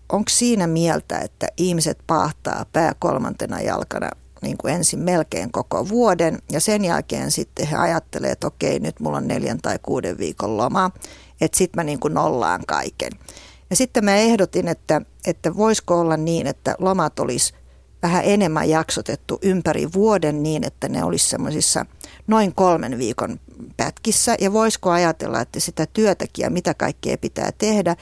onko 0.09 0.29
siinä 0.29 0.67
mieltä, 0.67 1.19
että 1.19 1.47
ihmiset 1.57 1.97
pahtaa 2.07 2.65
pää 2.73 2.93
kolmantena 2.99 3.61
jalkana 3.61 4.09
niin 4.45 4.57
kuin 4.57 4.73
ensin 4.73 4.99
melkein 4.99 5.51
koko 5.51 5.89
vuoden 5.89 6.39
ja 6.51 6.59
sen 6.59 6.85
jälkeen 6.85 7.31
sitten 7.31 7.67
he 7.67 7.75
ajattelee, 7.75 8.31
että 8.31 8.47
okei 8.47 8.79
nyt 8.79 8.99
mulla 8.99 9.17
on 9.17 9.27
neljän 9.27 9.59
tai 9.61 9.79
kuuden 9.81 10.17
viikon 10.17 10.57
loma, 10.57 10.91
että 11.41 11.57
sitten 11.57 11.79
mä 11.79 11.83
niin 11.83 11.99
kuin 11.99 12.13
nollaan 12.13 12.61
kaiken. 12.67 13.11
Ja 13.69 13.75
sitten 13.75 14.05
mä 14.05 14.15
ehdotin, 14.15 14.67
että, 14.67 15.01
että 15.27 15.55
voisiko 15.55 15.99
olla 15.99 16.17
niin, 16.17 16.47
että 16.47 16.75
lomat 16.79 17.19
olisi 17.19 17.53
vähän 18.03 18.25
enemmän 18.25 18.69
jaksotettu 18.69 19.39
ympäri 19.41 19.93
vuoden 19.93 20.43
niin, 20.43 20.63
että 20.67 20.89
ne 20.89 21.03
olisi 21.03 21.29
semmoisissa 21.29 21.85
noin 22.27 22.55
kolmen 22.55 22.97
viikon 22.97 23.39
pätkissä. 23.77 24.35
Ja 24.39 24.53
voisiko 24.53 24.91
ajatella, 24.91 25.41
että 25.41 25.59
sitä 25.59 25.85
työtäkin 25.93 26.43
ja 26.43 26.49
mitä 26.49 26.73
kaikkea 26.73 27.17
pitää 27.17 27.51
tehdä, 27.57 27.95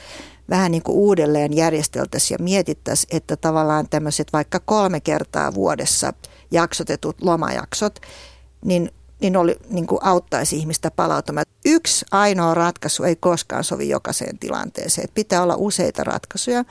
vähän 0.53 0.71
niin 0.71 0.83
kuin 0.83 0.97
uudelleen 0.97 1.53
järjesteltäisiin 1.55 2.35
ja 2.39 2.43
mietittäisiin, 2.43 3.15
että 3.15 3.35
tavallaan 3.37 3.89
tämmöiset 3.89 4.27
vaikka 4.33 4.59
kolme 4.59 4.99
kertaa 4.99 5.53
vuodessa 5.53 6.13
jaksotetut 6.51 7.15
lomajaksot, 7.21 7.99
niin 8.65 8.91
niin, 9.21 9.37
oli, 9.37 9.55
niin 9.69 9.87
kuin 9.87 9.99
auttaisi 10.03 10.57
ihmistä 10.57 10.91
palautumaan. 10.91 11.45
Yksi 11.65 12.05
ainoa 12.11 12.53
ratkaisu 12.53 13.03
ei 13.03 13.15
koskaan 13.15 13.63
sovi 13.63 13.89
jokaiseen 13.89 14.39
tilanteeseen. 14.39 15.09
Pitää 15.13 15.43
olla 15.43 15.55
useita 15.57 16.03
ratkaisuja, 16.03 16.63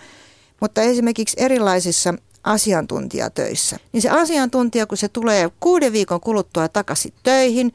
mutta 0.61 0.83
esimerkiksi 0.83 1.37
erilaisissa 1.41 2.15
asiantuntijatöissä, 2.45 3.77
niin 3.93 4.03
se 4.03 4.11
asiantuntija, 4.11 4.87
kun 4.87 4.99
se 4.99 5.09
tulee 5.09 5.51
kuuden 5.61 5.93
viikon 5.93 6.21
kuluttua 6.21 6.69
takaisin 6.69 7.13
töihin, 7.23 7.73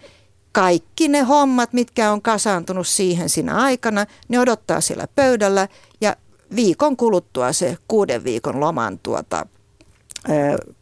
kaikki 0.58 1.08
ne 1.08 1.22
hommat, 1.22 1.74
mitkä 1.74 2.12
on 2.12 2.22
kasaantunut 2.22 2.88
siihen 2.88 3.30
siinä 3.30 3.56
aikana, 3.56 4.06
ne 4.30 4.40
odottaa 4.40 4.82
siellä 4.82 5.08
pöydällä 5.16 5.68
ja 6.02 6.16
viikon 6.56 6.98
kuluttua 6.98 7.54
se 7.54 7.78
kuuden 7.88 8.24
viikon 8.24 8.60
loman 8.60 9.00
tuota, 9.00 9.46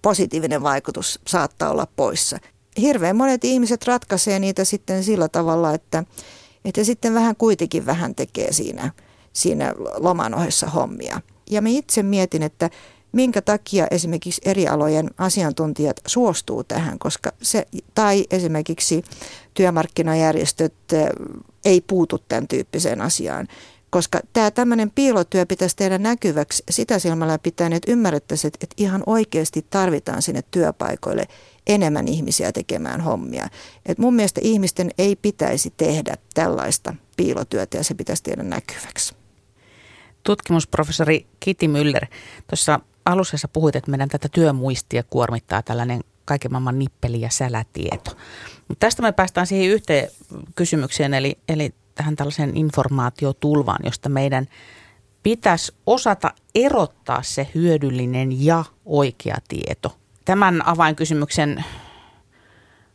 positiivinen 0.02 0.64
vaikutus 0.64 1.20
saattaa 1.28 1.70
olla 1.70 1.88
poissa 1.96 2.38
hirveän 2.82 3.16
monet 3.16 3.44
ihmiset 3.44 3.88
ratkaisee 3.88 4.40
niitä 4.40 4.66
sitten 4.66 5.04
sillä 5.04 5.28
tavalla, 5.30 5.74
että, 5.74 6.04
että 6.66 6.84
sitten 6.84 7.14
vähän 7.14 7.36
kuitenkin 7.36 7.86
vähän 7.86 8.16
tekee 8.16 8.54
siinä, 8.54 8.92
siinä 9.34 9.74
loman 9.98 10.34
ohessa 10.34 10.68
hommia. 10.68 11.22
Ja 11.52 11.62
me 11.62 11.72
itse 11.72 12.04
mietin, 12.04 12.44
että 12.44 12.70
minkä 13.16 13.42
takia 13.42 13.88
esimerkiksi 13.92 14.42
eri 14.46 14.68
alojen 14.68 15.10
asiantuntijat 15.18 16.02
suostuu 16.08 16.64
tähän, 16.64 17.00
koska 17.00 17.32
se, 17.42 17.68
tai 17.94 18.26
esimerkiksi 18.32 19.04
työmarkkinajärjestöt 19.54 20.74
ei 21.66 21.82
puutu 21.82 22.18
tämän 22.28 22.48
tyyppiseen 22.48 23.02
asiaan. 23.02 23.48
Koska 23.90 24.20
tämä 24.34 24.52
tämmöinen 24.52 24.92
piilotyö 24.92 25.46
pitäisi 25.46 25.76
tehdä 25.76 25.98
näkyväksi 25.98 26.64
sitä 26.70 27.00
silmällä 27.00 27.40
pitäen, 27.40 27.74
että 27.74 27.92
ymmärrettäisiin, 27.92 28.52
että 28.62 28.76
ihan 28.78 29.04
oikeasti 29.06 29.66
tarvitaan 29.70 30.22
sinne 30.22 30.42
työpaikoille 30.52 31.28
enemmän 31.68 32.08
ihmisiä 32.08 32.52
tekemään 32.52 33.02
hommia. 33.02 33.48
Et 33.86 33.98
mun 33.98 34.14
mielestä 34.14 34.42
ihmisten 34.44 34.92
ei 34.98 35.16
pitäisi 35.16 35.74
tehdä 35.78 36.16
tällaista 36.34 36.96
piilotyötä 37.18 37.78
ja 37.78 37.84
se 37.84 37.94
pitäisi 37.94 38.24
tehdä 38.24 38.44
näkyväksi. 38.44 39.16
Tutkimusprofessori 40.24 41.28
Kiti 41.40 41.68
Müller, 41.68 42.06
tuossa 42.50 42.80
alussa 43.06 43.48
puhuit, 43.48 43.76
että 43.76 43.92
meidän 43.92 44.10
tätä 44.10 44.30
työmuistia 44.30 45.04
kuormittaa 45.04 45.62
tällainen 45.62 46.02
kaiken 46.26 46.52
maailman 46.52 46.80
nippeli- 46.80 47.22
ja 47.22 47.30
sälätieto. 47.30 48.12
Tästä 48.80 49.02
me 49.02 49.12
päästään 49.12 49.48
siihen 49.48 49.70
yhteen 49.70 50.10
kysymykseen, 50.56 51.14
eli, 51.14 51.38
eli 51.50 51.74
tähän 51.96 52.16
tällaiseen 52.16 52.58
informaatiotulvaan, 52.58 53.80
josta 53.86 54.10
meidän 54.10 54.48
pitäisi 55.24 55.74
osata 55.86 56.34
erottaa 56.56 57.24
se 57.24 57.48
hyödyllinen 57.56 58.46
ja 58.46 58.64
oikea 58.86 59.38
tieto. 59.48 59.98
Tämän 60.26 60.68
avainkysymyksen 60.68 61.66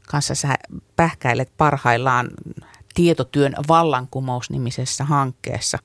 kanssa 0.08 0.34
sä 0.34 0.54
pähkäilet 0.96 1.52
parhaillaan 1.56 2.28
tietotyön 2.94 3.54
vallankumous-nimisessä 3.68 5.04
hankkeessa. 5.04 5.78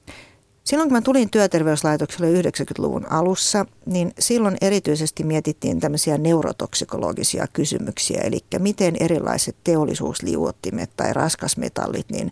Silloin 0.66 0.90
kun 0.90 0.98
mä 0.98 1.02
tulin 1.02 1.30
työterveyslaitokselle 1.30 2.42
90-luvun 2.42 3.12
alussa, 3.12 3.66
niin 3.86 4.14
silloin 4.20 4.58
erityisesti 4.62 5.24
mietittiin 5.24 5.80
tämmöisiä 5.80 6.18
neurotoksikologisia 6.18 7.48
kysymyksiä, 7.54 8.22
eli 8.22 8.40
miten 8.60 8.96
erilaiset 9.00 9.56
teollisuusliuottimet 9.64 10.90
tai 10.98 11.14
raskasmetallit, 11.14 12.10
niin 12.12 12.32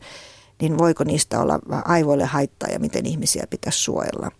niin 0.62 0.78
voiko 0.78 1.04
niistä 1.04 1.40
olla 1.40 1.60
aivoille 1.86 2.26
haittaa 2.26 2.70
ja 2.70 2.80
miten 2.80 3.06
ihmisiä 3.06 3.48
pitäisi 3.50 3.80
suojella. 3.80 4.32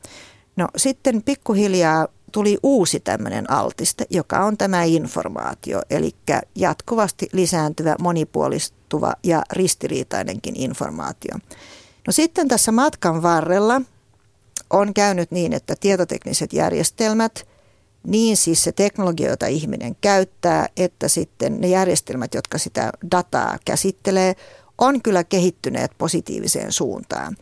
No 0.56 0.68
sitten 0.78 1.24
pikkuhiljaa 1.24 2.08
tuli 2.32 2.58
uusi 2.64 3.00
tämmöinen 3.00 3.52
altiste, 3.52 4.06
joka 4.10 4.46
on 4.46 4.58
tämä 4.58 4.84
informaatio, 4.84 5.82
eli 5.90 6.12
jatkuvasti 6.56 7.30
lisääntyvä, 7.32 7.96
monipuolistuva 8.00 9.14
ja 9.24 9.44
ristiriitainenkin 9.52 10.56
informaatio. 10.56 11.38
No 12.08 12.14
sitten 12.14 12.48
tässä 12.48 12.72
matkan 12.72 13.22
varrella 13.22 13.82
on 14.70 14.94
käynyt 14.94 15.32
niin, 15.32 15.54
että 15.54 15.76
tietotekniset 15.80 16.54
järjestelmät, 16.54 17.48
niin 18.08 18.38
siis 18.38 18.64
se 18.64 18.72
teknologia, 18.72 19.30
jota 19.30 19.48
ihminen 19.48 19.96
käyttää, 20.02 20.68
että 20.78 21.08
sitten 21.08 21.62
ne 21.62 21.68
järjestelmät, 21.68 22.34
jotka 22.34 22.58
sitä 22.58 22.92
dataa 23.12 23.58
käsittelee, 23.66 24.36
on 24.78 25.02
kyllä 25.02 25.24
kehittyneet 25.24 25.92
positiiviseen 25.98 26.72
suuntaan. 26.72 27.38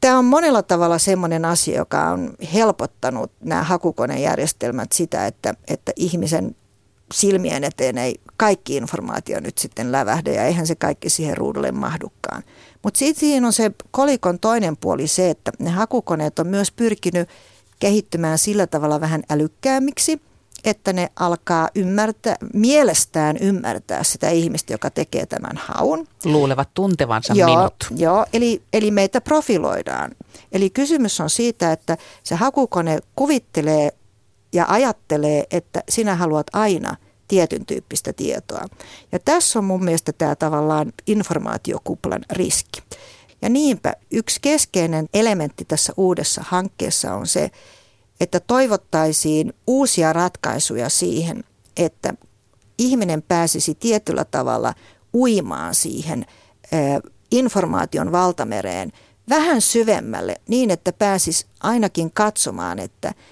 Tämä 0.00 0.18
on 0.18 0.24
monella 0.24 0.62
tavalla 0.62 0.98
sellainen 0.98 1.44
asia, 1.44 1.76
joka 1.76 2.10
on 2.10 2.34
helpottanut 2.54 3.32
nämä 3.40 3.62
hakukonejärjestelmät 3.62 4.92
sitä, 4.92 5.26
että, 5.26 5.54
että 5.68 5.92
ihmisen 5.96 6.56
silmien 7.14 7.64
eteen 7.64 7.98
ei 7.98 8.20
kaikki 8.36 8.76
informaatio 8.76 9.40
nyt 9.40 9.58
sitten 9.58 9.92
lävähdä 9.92 10.30
ja 10.30 10.44
eihän 10.44 10.66
se 10.66 10.74
kaikki 10.74 11.10
siihen 11.10 11.36
ruudulle 11.36 11.72
mahdukaan. 11.72 12.42
Mutta 12.86 12.98
sitten 12.98 13.20
siinä 13.20 13.46
on 13.46 13.52
se 13.52 13.70
kolikon 13.90 14.38
toinen 14.38 14.76
puoli 14.76 15.06
se, 15.06 15.30
että 15.30 15.52
ne 15.58 15.70
hakukoneet 15.70 16.38
on 16.38 16.46
myös 16.46 16.72
pyrkinyt 16.72 17.28
kehittymään 17.78 18.38
sillä 18.38 18.66
tavalla 18.66 19.00
vähän 19.00 19.22
älykkäämmiksi, 19.30 20.20
että 20.64 20.92
ne 20.92 21.10
alkaa 21.16 21.68
ymmärtää, 21.74 22.36
mielestään 22.54 23.36
ymmärtää 23.36 24.02
sitä 24.02 24.30
ihmistä, 24.30 24.72
joka 24.72 24.90
tekee 24.90 25.26
tämän 25.26 25.56
haun. 25.56 26.08
Luulevat 26.24 26.68
tuntevansa 26.74 27.34
joo, 27.34 27.56
minut. 27.56 27.74
Joo, 27.96 28.26
eli, 28.32 28.62
eli 28.72 28.90
meitä 28.90 29.20
profiloidaan. 29.20 30.10
Eli 30.52 30.70
kysymys 30.70 31.20
on 31.20 31.30
siitä, 31.30 31.72
että 31.72 31.96
se 32.22 32.34
hakukone 32.34 32.98
kuvittelee 33.16 33.90
ja 34.52 34.64
ajattelee, 34.68 35.44
että 35.50 35.82
sinä 35.88 36.14
haluat 36.14 36.46
aina 36.52 36.96
tietyn 37.28 37.66
tyyppistä 37.66 38.12
tietoa. 38.12 38.66
Ja 39.12 39.18
tässä 39.18 39.58
on 39.58 39.64
mun 39.64 39.84
mielestä 39.84 40.12
tämä 40.12 40.36
tavallaan 40.36 40.92
informaatiokuplan 41.06 42.24
riski. 42.30 42.82
Ja 43.42 43.48
niinpä 43.48 43.92
yksi 44.10 44.40
keskeinen 44.42 45.06
elementti 45.14 45.64
tässä 45.64 45.92
uudessa 45.96 46.44
hankkeessa 46.46 47.14
on 47.14 47.26
se, 47.26 47.50
että 48.20 48.40
toivottaisiin 48.40 49.52
uusia 49.66 50.12
ratkaisuja 50.12 50.88
siihen, 50.88 51.44
että 51.76 52.14
ihminen 52.78 53.22
pääsisi 53.22 53.74
tietyllä 53.74 54.24
tavalla 54.24 54.74
uimaan 55.14 55.74
siihen 55.74 56.26
informaation 57.30 58.12
valtamereen 58.12 58.92
vähän 59.28 59.60
syvemmälle 59.60 60.40
niin, 60.48 60.70
että 60.70 60.92
pääsisi 60.92 61.46
ainakin 61.60 62.12
katsomaan, 62.12 62.78
että– 62.78 63.14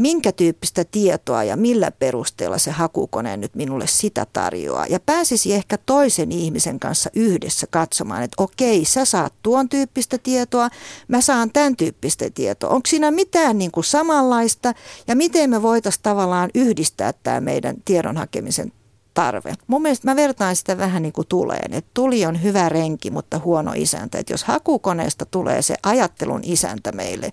minkä 0.00 0.32
tyyppistä 0.32 0.84
tietoa 0.84 1.44
ja 1.44 1.56
millä 1.56 1.90
perusteella 1.90 2.58
se 2.58 2.70
hakukone 2.70 3.36
nyt 3.36 3.54
minulle 3.54 3.86
sitä 3.86 4.26
tarjoaa. 4.32 4.86
Ja 4.86 5.00
pääsisi 5.00 5.54
ehkä 5.54 5.78
toisen 5.78 6.32
ihmisen 6.32 6.80
kanssa 6.80 7.10
yhdessä 7.14 7.66
katsomaan, 7.70 8.22
että 8.22 8.42
okei, 8.42 8.84
sä 8.84 9.04
saat 9.04 9.34
tuon 9.42 9.68
tyyppistä 9.68 10.18
tietoa, 10.18 10.68
mä 11.08 11.20
saan 11.20 11.50
tämän 11.52 11.76
tyyppistä 11.76 12.30
tietoa. 12.34 12.70
Onko 12.70 12.86
siinä 12.86 13.10
mitään 13.10 13.58
niin 13.58 13.70
kuin 13.70 13.84
samanlaista 13.84 14.74
ja 15.06 15.16
miten 15.16 15.50
me 15.50 15.62
voitaisiin 15.62 16.02
tavallaan 16.02 16.50
yhdistää 16.54 17.12
tämä 17.12 17.40
meidän 17.40 17.76
tiedon 17.84 18.16
hakemisen 18.16 18.72
tarve. 19.14 19.54
Mun 19.66 19.82
mielestä 19.82 20.10
mä 20.10 20.16
vertaan 20.16 20.56
sitä 20.56 20.78
vähän 20.78 21.02
niin 21.02 21.12
kuin 21.12 21.26
tuleen, 21.28 21.74
että 21.74 21.90
tuli 21.94 22.26
on 22.26 22.42
hyvä 22.42 22.68
renki, 22.68 23.10
mutta 23.10 23.38
huono 23.38 23.72
isäntä. 23.74 24.18
Että 24.18 24.32
jos 24.32 24.44
hakukoneesta 24.44 25.26
tulee 25.26 25.62
se 25.62 25.74
ajattelun 25.82 26.40
isäntä 26.44 26.92
meille, 26.92 27.30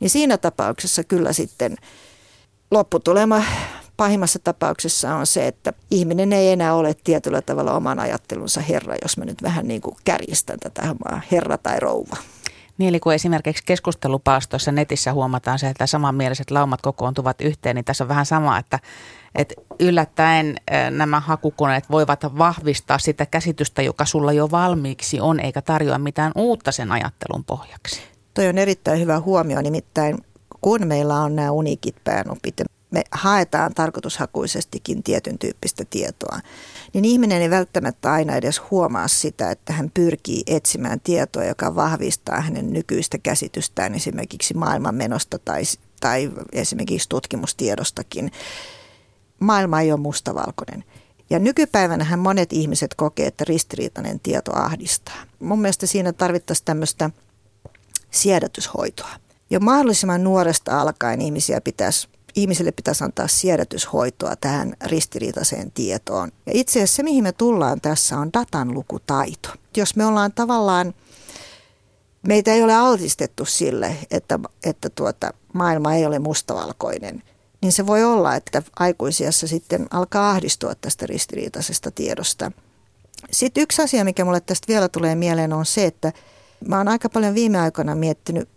niin 0.00 0.10
siinä 0.10 0.38
tapauksessa 0.38 1.04
kyllä 1.04 1.32
sitten 1.32 1.76
lopputulema 2.70 3.42
pahimmassa 3.96 4.38
tapauksessa 4.38 5.14
on 5.14 5.26
se, 5.26 5.46
että 5.46 5.72
ihminen 5.90 6.32
ei 6.32 6.52
enää 6.52 6.74
ole 6.74 6.94
tietyllä 7.04 7.42
tavalla 7.42 7.72
oman 7.72 7.98
ajattelunsa 7.98 8.60
herra, 8.60 8.94
jos 9.02 9.16
mä 9.16 9.24
nyt 9.24 9.42
vähän 9.42 9.68
niin 9.68 9.80
kuin 9.80 9.96
kärjistän 10.04 10.58
tätä 10.58 10.94
herra 11.32 11.58
tai 11.58 11.80
rouva. 11.80 12.16
Niin, 12.78 12.88
eli 12.88 13.00
kun 13.00 13.14
esimerkiksi 13.14 13.62
keskustelupaastoissa 13.66 14.72
netissä 14.72 15.12
huomataan 15.12 15.58
se, 15.58 15.68
että 15.68 15.86
samanmieliset 15.86 16.50
laumat 16.50 16.82
kokoontuvat 16.82 17.40
yhteen, 17.40 17.76
niin 17.76 17.84
tässä 17.84 18.04
on 18.04 18.08
vähän 18.08 18.26
sama, 18.26 18.58
että, 18.58 18.78
että 19.34 19.54
yllättäen 19.80 20.56
nämä 20.90 21.20
hakukoneet 21.20 21.90
voivat 21.90 22.24
vahvistaa 22.38 22.98
sitä 22.98 23.26
käsitystä, 23.26 23.82
joka 23.82 24.04
sulla 24.04 24.32
jo 24.32 24.50
valmiiksi 24.50 25.20
on, 25.20 25.40
eikä 25.40 25.62
tarjoa 25.62 25.98
mitään 25.98 26.32
uutta 26.34 26.72
sen 26.72 26.92
ajattelun 26.92 27.44
pohjaksi. 27.44 28.00
Toi 28.34 28.48
on 28.48 28.58
erittäin 28.58 29.00
hyvä 29.00 29.20
huomio, 29.20 29.62
nimittäin 29.62 30.18
kun 30.60 30.86
meillä 30.86 31.14
on 31.14 31.36
nämä 31.36 31.50
unikit 31.50 31.96
päänopit, 32.04 32.60
me 32.90 33.04
haetaan 33.12 33.74
tarkoitushakuisestikin 33.74 35.02
tietyn 35.02 35.38
tyyppistä 35.38 35.84
tietoa, 35.90 36.38
niin 36.92 37.04
ihminen 37.04 37.42
ei 37.42 37.50
välttämättä 37.50 38.12
aina 38.12 38.36
edes 38.36 38.60
huomaa 38.70 39.08
sitä, 39.08 39.50
että 39.50 39.72
hän 39.72 39.90
pyrkii 39.94 40.42
etsimään 40.46 41.00
tietoa, 41.00 41.44
joka 41.44 41.74
vahvistaa 41.74 42.40
hänen 42.40 42.72
nykyistä 42.72 43.18
käsitystään 43.18 43.94
esimerkiksi 43.94 44.54
maailmanmenosta 44.54 45.38
tai, 45.38 45.62
tai 46.00 46.30
esimerkiksi 46.52 47.08
tutkimustiedostakin. 47.08 48.30
Maailma 49.40 49.80
ei 49.80 49.92
ole 49.92 50.00
mustavalkoinen. 50.00 50.84
Ja 51.30 51.38
nykypäivänähän 51.38 52.18
monet 52.18 52.52
ihmiset 52.52 52.94
kokee, 52.94 53.26
että 53.26 53.44
ristiriitainen 53.48 54.20
tieto 54.20 54.56
ahdistaa. 54.56 55.22
Mun 55.40 55.60
mielestä 55.60 55.86
siinä 55.86 56.12
tarvittaisiin 56.12 56.64
tämmöistä 56.64 57.10
siedätyshoitoa. 58.10 59.10
Jo 59.50 59.60
mahdollisimman 59.60 60.24
nuoresta 60.24 60.80
alkaen 60.80 61.20
ihmisiä 61.20 61.60
pitäisi 61.60 62.08
ihmisille 62.36 62.72
pitäisi 62.72 63.04
antaa 63.04 63.28
siedätyshoitoa 63.28 64.36
tähän 64.36 64.74
ristiriitaiseen 64.84 65.72
tietoon. 65.72 66.32
Ja 66.46 66.52
itse 66.54 66.78
asiassa 66.78 66.96
se, 66.96 67.02
mihin 67.02 67.24
me 67.24 67.32
tullaan 67.32 67.80
tässä, 67.80 68.18
on 68.18 68.32
datan 68.32 68.74
lukutaito. 68.74 69.48
Jos 69.76 69.96
me 69.96 70.06
ollaan 70.06 70.32
tavallaan, 70.32 70.94
meitä 72.26 72.52
ei 72.52 72.62
ole 72.62 72.74
altistettu 72.74 73.44
sille, 73.44 73.96
että, 74.10 74.38
että 74.64 74.90
tuota, 74.90 75.34
maailma 75.52 75.94
ei 75.94 76.06
ole 76.06 76.18
mustavalkoinen, 76.18 77.22
niin 77.62 77.72
se 77.72 77.86
voi 77.86 78.04
olla, 78.04 78.34
että 78.34 78.62
aikuisiassa 78.78 79.46
sitten 79.46 79.86
alkaa 79.90 80.30
ahdistua 80.30 80.74
tästä 80.74 81.06
ristiriitaisesta 81.06 81.90
tiedosta. 81.90 82.52
Sitten 83.30 83.62
yksi 83.62 83.82
asia, 83.82 84.04
mikä 84.04 84.24
mulle 84.24 84.40
tästä 84.40 84.68
vielä 84.68 84.88
tulee 84.88 85.14
mieleen, 85.14 85.52
on 85.52 85.66
se, 85.66 85.84
että 85.84 86.12
mä 86.68 86.78
oon 86.78 86.88
aika 86.88 87.08
paljon 87.08 87.34
viime 87.34 87.60
aikoina 87.60 87.94
miettinyt 87.94 88.48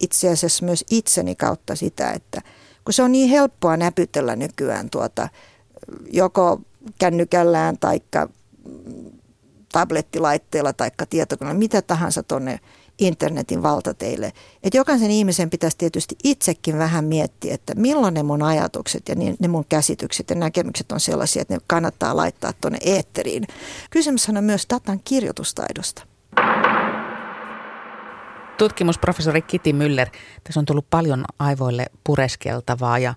itse 0.00 0.28
asiassa 0.28 0.64
myös 0.64 0.84
itseni 0.90 1.34
kautta 1.34 1.76
sitä, 1.76 2.10
että– 2.10 2.42
kun 2.86 2.92
se 2.92 3.02
on 3.02 3.12
niin 3.12 3.30
helppoa 3.30 3.76
näpytellä 3.76 4.36
nykyään 4.36 4.90
tuota, 4.90 5.28
joko 6.12 6.60
kännykällään 6.98 7.78
tai 7.78 8.00
tablettilaitteella 9.72 10.72
tai 10.72 10.90
tietokoneella, 11.10 11.58
mitä 11.58 11.82
tahansa 11.82 12.22
tuonne 12.22 12.60
internetin 12.98 13.62
valtateille. 13.62 14.32
Että 14.62 14.76
jokaisen 14.76 15.10
ihmisen 15.10 15.50
pitäisi 15.50 15.78
tietysti 15.78 16.16
itsekin 16.24 16.78
vähän 16.78 17.04
miettiä, 17.04 17.54
että 17.54 17.74
milloin 17.74 18.14
ne 18.14 18.22
mun 18.22 18.42
ajatukset 18.42 19.08
ja 19.08 19.14
ne 19.40 19.48
mun 19.48 19.64
käsitykset 19.68 20.30
ja 20.30 20.36
näkemykset 20.36 20.92
on 20.92 21.00
sellaisia, 21.00 21.42
että 21.42 21.54
ne 21.54 21.60
kannattaa 21.66 22.16
laittaa 22.16 22.52
tuonne 22.60 22.78
eetteriin. 22.84 23.46
Kysymys 23.90 24.28
on 24.28 24.44
myös 24.44 24.66
datan 24.74 25.00
kirjoitustaidosta. 25.04 26.15
Tutkimusprofessori 28.58 29.42
Kiti 29.42 29.72
Müller, 29.72 30.10
tässä 30.44 30.60
on 30.60 30.66
tullut 30.66 30.86
paljon 30.90 31.24
aivoille 31.38 31.86
pureskeltavaa 32.04 32.98
ja 32.98 33.14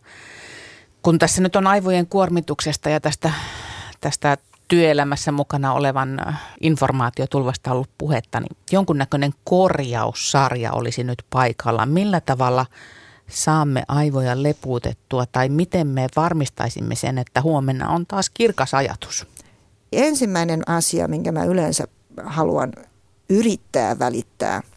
kun 1.03 1.19
tässä 1.19 1.41
nyt 1.41 1.55
on 1.55 1.67
aivojen 1.67 2.07
kuormituksesta 2.07 2.89
ja 2.89 2.99
tästä, 2.99 3.31
tästä 4.01 4.37
työelämässä 4.67 5.31
mukana 5.31 5.73
olevan 5.73 6.27
äh, 6.27 6.41
informaatiotulvasta 6.61 7.71
ollut 7.71 7.89
puhetta, 7.97 8.39
niin 8.39 8.57
jonkunnäköinen 8.71 9.31
korjaussarja 9.43 10.71
olisi 10.71 11.03
nyt 11.03 11.23
paikalla. 11.29 11.85
Millä 11.85 12.21
tavalla 12.21 12.65
saamme 13.29 13.83
aivoja 13.87 14.43
lepuutettua 14.43 15.25
tai 15.25 15.49
miten 15.49 15.87
me 15.87 16.07
varmistaisimme 16.15 16.95
sen, 16.95 17.17
että 17.17 17.41
huomenna 17.41 17.89
on 17.89 18.05
taas 18.05 18.29
kirkas 18.29 18.73
ajatus? 18.73 19.27
Ensimmäinen 19.91 20.69
asia, 20.69 21.07
minkä 21.07 21.31
mä 21.31 21.43
yleensä 21.43 21.87
haluan 22.23 22.73
yrittää 23.29 23.99
välittää– 23.99 24.61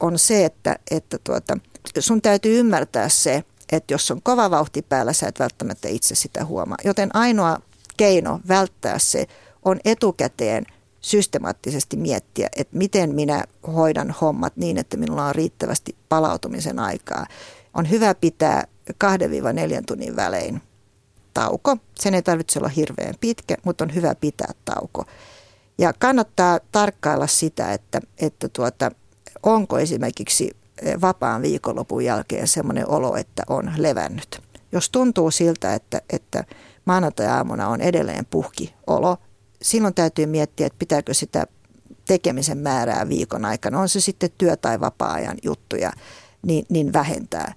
on 0.00 0.18
se, 0.18 0.44
että, 0.44 0.78
että 0.90 1.18
tuota, 1.24 1.58
sun 1.98 2.22
täytyy 2.22 2.58
ymmärtää 2.58 3.08
se, 3.08 3.44
että 3.72 3.94
jos 3.94 4.10
on 4.10 4.22
kova 4.22 4.50
vauhti 4.50 4.82
päällä, 4.82 5.12
sä 5.12 5.28
et 5.28 5.38
välttämättä 5.38 5.88
itse 5.88 6.14
sitä 6.14 6.44
huomaa. 6.44 6.76
Joten 6.84 7.16
ainoa 7.16 7.58
keino 7.96 8.40
välttää 8.48 8.98
se 8.98 9.26
on 9.64 9.80
etukäteen 9.84 10.66
systemaattisesti 11.00 11.96
miettiä, 11.96 12.48
että 12.56 12.76
miten 12.76 13.14
minä 13.14 13.44
hoidan 13.74 14.14
hommat 14.20 14.56
niin, 14.56 14.78
että 14.78 14.96
minulla 14.96 15.26
on 15.26 15.34
riittävästi 15.34 15.96
palautumisen 16.08 16.78
aikaa. 16.78 17.26
On 17.74 17.90
hyvä 17.90 18.14
pitää 18.14 18.66
2-4 19.04 19.06
tunnin 19.86 20.16
välein 20.16 20.62
tauko. 21.34 21.76
Sen 21.94 22.14
ei 22.14 22.22
tarvitse 22.22 22.58
olla 22.58 22.68
hirveän 22.68 23.14
pitkä, 23.20 23.56
mutta 23.64 23.84
on 23.84 23.94
hyvä 23.94 24.14
pitää 24.14 24.52
tauko. 24.64 25.04
Ja 25.78 25.92
kannattaa 25.98 26.60
tarkkailla 26.72 27.26
sitä, 27.26 27.72
että, 27.72 28.00
että 28.18 28.48
tuota, 28.48 28.90
onko 29.46 29.78
esimerkiksi 29.78 30.50
eh, 30.82 31.00
vapaan 31.00 31.42
viikonlopun 31.42 32.04
jälkeen 32.04 32.48
semmoinen 32.48 32.88
olo, 32.88 33.16
että 33.16 33.42
on 33.48 33.72
levännyt. 33.76 34.40
Jos 34.72 34.90
tuntuu 34.90 35.30
siltä, 35.30 35.74
että, 35.74 36.02
että 36.10 36.44
maanantai-aamuna 36.84 37.68
on 37.68 37.80
edelleen 37.80 38.26
puhki 38.30 38.74
olo, 38.86 39.16
silloin 39.62 39.94
täytyy 39.94 40.26
miettiä, 40.26 40.66
että 40.66 40.78
pitääkö 40.78 41.14
sitä 41.14 41.46
tekemisen 42.06 42.58
määrää 42.58 43.08
viikon 43.08 43.44
aikana, 43.44 43.80
on 43.80 43.88
se 43.88 44.00
sitten 44.00 44.30
työ- 44.38 44.56
tai 44.56 44.80
vapaa-ajan 44.80 45.36
juttuja, 45.42 45.92
niin, 46.42 46.66
niin 46.68 46.92
vähentää. 46.92 47.54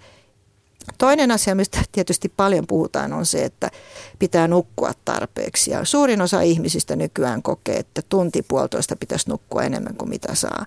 Toinen 0.97 1.31
asia, 1.31 1.55
mistä 1.55 1.79
tietysti 1.91 2.33
paljon 2.37 2.67
puhutaan, 2.67 3.13
on 3.13 3.25
se, 3.25 3.45
että 3.45 3.71
pitää 4.19 4.47
nukkua 4.47 4.91
tarpeeksi. 5.05 5.71
Ja 5.71 5.85
suurin 5.85 6.21
osa 6.21 6.41
ihmisistä 6.41 6.95
nykyään 6.95 7.41
kokee, 7.41 7.77
että 7.77 8.01
tunti 8.09 8.43
puolitoista 8.47 8.95
pitäisi 8.95 9.29
nukkua 9.29 9.63
enemmän 9.63 9.95
kuin 9.95 10.09
mitä 10.09 10.35
saa. 10.35 10.65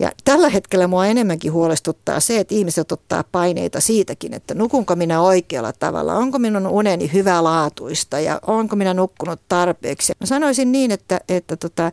Ja 0.00 0.12
tällä 0.24 0.48
hetkellä 0.48 0.86
mua 0.86 1.06
enemmänkin 1.06 1.52
huolestuttaa 1.52 2.20
se, 2.20 2.38
että 2.38 2.54
ihmiset 2.54 2.92
ottaa 2.92 3.24
paineita 3.32 3.80
siitäkin, 3.80 4.34
että 4.34 4.54
nukunko 4.54 4.96
minä 4.96 5.22
oikealla 5.22 5.72
tavalla, 5.72 6.14
onko 6.14 6.38
minun 6.38 6.66
uneni 6.66 7.10
hyvälaatuista 7.12 8.20
ja 8.20 8.40
onko 8.46 8.76
minä 8.76 8.94
nukkunut 8.94 9.40
tarpeeksi. 9.48 10.12
Mä 10.20 10.26
sanoisin 10.26 10.72
niin, 10.72 10.90
että, 10.90 11.20
että 11.28 11.56
tota, 11.56 11.92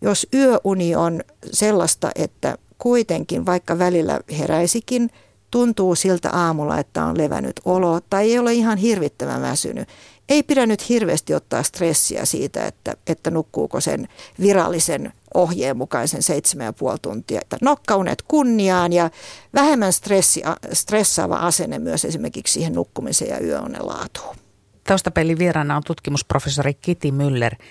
jos 0.00 0.26
yöuni 0.34 0.96
on 0.96 1.20
sellaista, 1.52 2.10
että 2.14 2.58
kuitenkin 2.78 3.46
vaikka 3.46 3.78
välillä 3.78 4.20
heräisikin, 4.38 5.10
tuntuu 5.50 5.94
siltä 5.94 6.30
aamulla, 6.30 6.78
että 6.78 7.04
on 7.04 7.18
levännyt 7.18 7.60
olo 7.64 8.00
tai 8.10 8.30
ei 8.30 8.38
ole 8.38 8.52
ihan 8.52 8.78
hirvittävän 8.78 9.42
väsynyt. 9.42 9.88
Ei 10.28 10.42
pidä 10.42 10.66
nyt 10.66 10.88
hirveästi 10.88 11.34
ottaa 11.34 11.62
stressiä 11.62 12.24
siitä, 12.24 12.66
että, 12.66 12.94
että 13.06 13.30
nukkuuko 13.30 13.80
sen 13.80 14.08
virallisen 14.40 15.12
ohjeen 15.34 15.76
mukaisen 15.76 16.22
seitsemän 16.22 16.64
ja 16.66 16.72
puoli 16.72 16.98
tuntia. 17.02 17.40
Nokkaunet 17.60 18.22
kunniaan 18.22 18.92
ja 18.92 19.10
vähemmän 19.54 19.92
stressi, 19.92 20.42
stressaava 20.72 21.36
asenne 21.36 21.78
myös 21.78 22.04
esimerkiksi 22.04 22.52
siihen 22.52 22.72
nukkumiseen 22.72 23.30
ja 23.30 23.46
yöonnen 23.46 23.86
laatuun. 23.86 24.36
Taustapelin 24.84 25.38
vieraana 25.38 25.76
on 25.76 25.82
tutkimusprofessori 25.86 26.74
Kiti 26.74 27.10
Müller. 27.10 27.64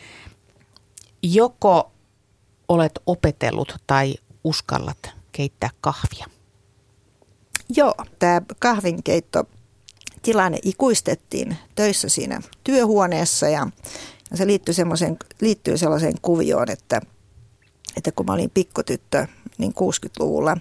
Joko 1.23 1.91
olet 2.67 2.99
opetellut 3.05 3.75
tai 3.87 4.15
uskallat 4.43 5.09
keittää 5.31 5.69
kahvia? 5.81 6.25
Joo, 7.75 7.93
tämä 8.19 8.41
kahvinkeitto 8.59 9.43
tilanne 10.21 10.59
ikuistettiin 10.63 11.57
töissä 11.75 12.09
siinä 12.09 12.41
työhuoneessa 12.63 13.49
ja 13.49 13.67
se 14.33 14.47
liittyy, 14.47 14.75
liittyy 15.41 15.77
sellaiseen 15.77 16.15
kuvioon, 16.21 16.71
että, 16.71 17.01
että 17.97 18.11
kun 18.11 18.25
mä 18.25 18.33
olin 18.33 18.49
pikkutyttö 18.49 19.27
niin 19.57 19.71
60-luvulla, 19.71 20.57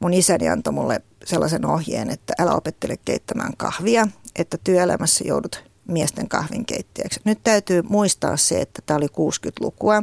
mun 0.00 0.14
isäni 0.14 0.48
antoi 0.48 0.72
mulle 0.72 1.02
sellaisen 1.24 1.66
ohjeen, 1.66 2.10
että 2.10 2.34
älä 2.38 2.54
opettele 2.54 2.96
keittämään 3.04 3.52
kahvia, 3.56 4.08
että 4.36 4.58
työelämässä 4.64 5.24
joudut 5.26 5.64
miesten 5.88 6.28
kahvinkeittäjäksi. 6.28 7.20
Nyt 7.24 7.38
täytyy 7.44 7.82
muistaa 7.82 8.36
se, 8.36 8.60
että 8.60 8.82
tämä 8.86 8.98
oli 8.98 9.06
60-lukua. 9.06 10.02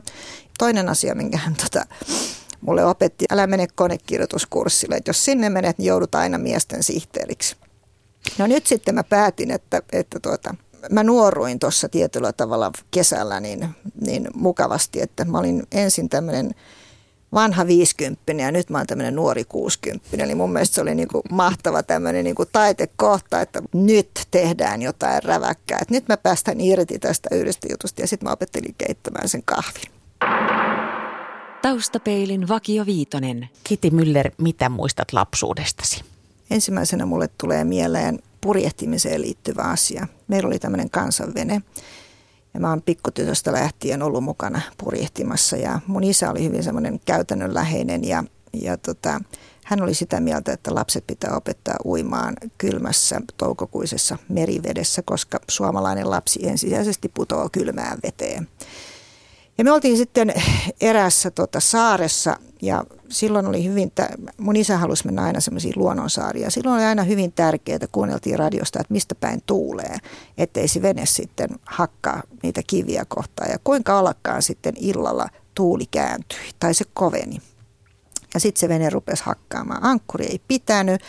Toinen 0.58 0.90
asia, 0.90 1.16
minkä 1.16 1.38
hän 1.38 1.56
tota, 1.56 1.86
mulle 2.62 2.86
opetti, 2.86 3.26
älä 3.32 3.48
mene 3.48 3.68
konekirjoituskurssille, 3.76 4.96
että 4.96 5.10
jos 5.10 5.26
sinne 5.26 5.50
menet, 5.50 5.78
niin 5.78 5.88
joudut 5.88 6.16
aina 6.16 6.38
miesten 6.38 6.84
sihteeriksi. 6.84 7.56
No 8.38 8.48
nyt 8.48 8.68
sitten 8.68 8.96
mä 8.96 9.04
päätin, 9.04 9.52
että, 9.52 9.82
että 9.92 10.20
tuota, 10.20 10.56
mä 10.90 11.04
nuoruin 11.04 11.60
tuossa 11.60 11.90
tietyllä 11.90 12.34
tavalla 12.34 12.72
kesällä 12.92 13.40
niin, 13.40 13.70
niin 14.02 14.28
mukavasti, 14.36 15.02
että 15.02 15.26
mä 15.26 15.38
olin 15.38 15.64
ensin 15.72 16.10
tämmöinen 16.10 16.56
vanha 17.34 17.68
50 17.68 18.32
ja 18.32 18.52
nyt 18.52 18.70
mä 18.70 18.78
oon 18.78 18.88
tämmöinen 18.88 19.16
nuori 19.16 19.44
60. 19.44 20.24
Eli 20.24 20.36
mun 20.36 20.54
mielestä 20.54 20.76
se 20.76 20.82
oli 20.82 20.96
niin 20.96 21.08
kuin 21.08 21.24
mahtava 21.32 21.84
tämmöinen 21.84 22.24
niin 22.24 22.36
kuin 22.36 22.50
taitekohta, 22.52 23.42
että 23.42 23.62
nyt 23.74 24.10
tehdään 24.32 24.82
jotain 24.82 25.24
räväkkää. 25.24 25.80
Että 25.82 25.94
nyt 25.94 26.08
mä 26.08 26.18
päästän 26.18 26.62
irti 26.62 27.00
tästä 27.00 27.30
yhdestä 27.36 27.68
jutusta 27.72 28.02
ja 28.02 28.08
sitten 28.08 28.28
mä 28.28 28.34
opettelin 28.34 28.76
keittämään 28.78 29.30
sen 29.30 29.44
kahvin. 29.46 29.92
Taustapeilin 31.62 32.48
Vakio 32.48 32.86
Viitonen. 32.86 33.50
Kiti 33.64 33.90
Müller, 33.90 34.32
mitä 34.38 34.70
muistat 34.70 35.14
lapsuudestasi? 35.14 36.02
Ensimmäisenä 36.50 37.06
mulle 37.06 37.30
tulee 37.38 37.64
mieleen 37.64 38.20
purjehtimiseen 38.44 39.22
liittyvä 39.22 39.62
asia. 39.62 40.08
Meillä 40.28 40.48
oli 40.48 40.60
tämmöinen 40.60 40.90
kansanvene 40.90 41.62
ja 42.54 42.60
mä 42.60 42.70
oon 42.70 42.82
pikkutytöstä 42.82 43.52
lähtien 43.52 44.04
ollut 44.04 44.24
mukana 44.24 44.62
purjehtimassa 44.78 45.58
ja 45.58 45.80
mun 45.88 46.04
isä 46.04 46.32
oli 46.32 46.44
hyvin 46.44 46.64
semmoinen 46.64 47.00
käytännönläheinen 47.06 48.08
ja, 48.08 48.24
ja 48.54 48.78
tota, 48.78 49.22
hän 49.66 49.82
oli 49.82 49.94
sitä 49.94 50.20
mieltä, 50.20 50.54
että 50.54 50.76
lapset 50.76 51.08
pitää 51.08 51.36
opettaa 51.36 51.76
uimaan 51.86 52.36
kylmässä 52.58 53.22
toukokuisessa 53.38 54.18
merivedessä, 54.30 55.02
koska 55.06 55.40
suomalainen 55.50 56.10
lapsi 56.10 56.48
ensisijaisesti 56.48 57.10
putoaa 57.10 57.50
kylmään 57.50 57.98
veteen. 58.04 58.48
Ja 59.58 59.64
me 59.64 59.72
oltiin 59.72 59.98
sitten 59.98 60.34
erässä 60.82 61.32
tota, 61.32 61.60
saaressa 61.60 62.38
ja 62.64 62.84
silloin 63.10 63.46
oli 63.46 63.64
hyvin, 63.64 63.92
mun 64.38 64.56
isä 64.56 64.78
halusi 64.78 65.06
mennä 65.06 65.24
aina 65.24 65.40
semmoisiin 65.40 65.74
luonnonsaaria. 65.76 66.50
Silloin 66.50 66.76
oli 66.76 66.84
aina 66.84 67.04
hyvin 67.04 67.32
tärkeää, 67.32 67.80
kuunneltiin 67.92 68.40
radiosta, 68.40 68.80
että 68.80 68.94
mistä 68.94 69.16
päin 69.16 69.42
tuulee, 69.46 69.98
ettei 70.38 70.68
se 70.68 70.82
vene 70.82 71.06
sitten 71.06 71.50
hakkaa 71.66 72.24
niitä 72.44 72.62
kiviä 72.68 73.06
kohtaan. 73.08 73.52
Ja 73.52 73.58
kuinka 73.64 74.00
ollakaan 74.00 74.42
sitten 74.42 74.74
illalla 74.78 75.30
tuuli 75.56 75.86
kääntyi 75.92 76.40
tai 76.60 76.74
se 76.74 76.86
koveni. 76.94 77.38
Ja 78.34 78.40
sitten 78.40 78.60
se 78.60 78.70
vene 78.70 78.90
rupesi 78.90 79.24
hakkaamaan. 79.24 79.84
Ankkuri 79.84 80.26
ei 80.26 80.42
pitänyt. 80.48 81.02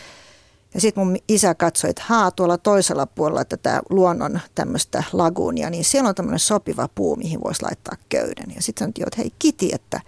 Ja 0.73 0.81
sitten 0.81 1.07
mun 1.07 1.17
isä 1.27 1.55
katsoi, 1.55 1.89
että 1.89 2.03
haa, 2.05 2.31
tuolla 2.31 2.57
toisella 2.57 3.05
puolella 3.05 3.45
tätä 3.45 3.81
luonnon 3.89 4.39
tämmöistä 4.55 5.03
laguunia, 5.13 5.69
niin 5.69 5.83
siellä 5.83 6.09
on 6.09 6.15
tämmöinen 6.15 6.39
sopiva 6.39 6.89
puu, 6.95 7.15
mihin 7.15 7.41
voisi 7.43 7.63
laittaa 7.63 7.95
köyden. 8.09 8.55
Ja 8.55 8.61
sitten 8.61 8.85
sanottiin, 8.85 9.07
että 9.07 9.21
hei 9.21 9.31
Kiti, 9.39 9.69
että 9.73 10.01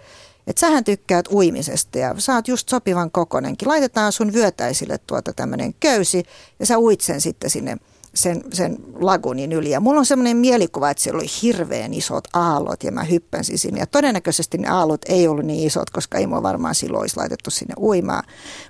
että 0.48 0.60
sähän 0.60 0.84
tykkäät 0.84 1.28
uimisesta 1.32 1.98
ja 1.98 2.14
sä 2.18 2.34
oot 2.34 2.48
just 2.48 2.68
sopivan 2.68 3.10
kokonenkin. 3.10 3.68
Laitetaan 3.68 4.12
sun 4.12 4.32
vyötäisille 4.32 4.98
tuota 5.06 5.32
tämmöinen 5.32 5.74
köysi 5.80 6.22
ja 6.58 6.66
sä 6.66 6.78
uit 6.78 7.00
sen 7.00 7.20
sitten 7.20 7.50
sinne 7.50 7.76
sen, 8.14 8.42
sen 8.52 8.76
lagunin 8.94 9.52
yli. 9.52 9.70
Ja 9.70 9.80
mulla 9.80 9.98
on 9.98 10.06
semmoinen 10.06 10.36
mielikuva, 10.36 10.90
että 10.90 11.02
siellä 11.02 11.18
oli 11.18 11.26
hirveän 11.42 11.94
isot 11.94 12.28
aallot 12.32 12.84
ja 12.84 12.92
mä 12.92 13.04
hyppäsin 13.04 13.58
sinne. 13.58 13.80
Ja 13.80 13.86
todennäköisesti 13.86 14.58
ne 14.58 14.68
aallot 14.68 15.00
ei 15.08 15.28
ollut 15.28 15.44
niin 15.44 15.66
isot, 15.66 15.90
koska 15.90 16.18
ei 16.18 16.26
mua 16.26 16.42
varmaan 16.42 16.74
silloin 16.74 17.00
olisi 17.00 17.16
laitettu 17.16 17.50
sinne 17.50 17.74
uimaan. 17.78 18.24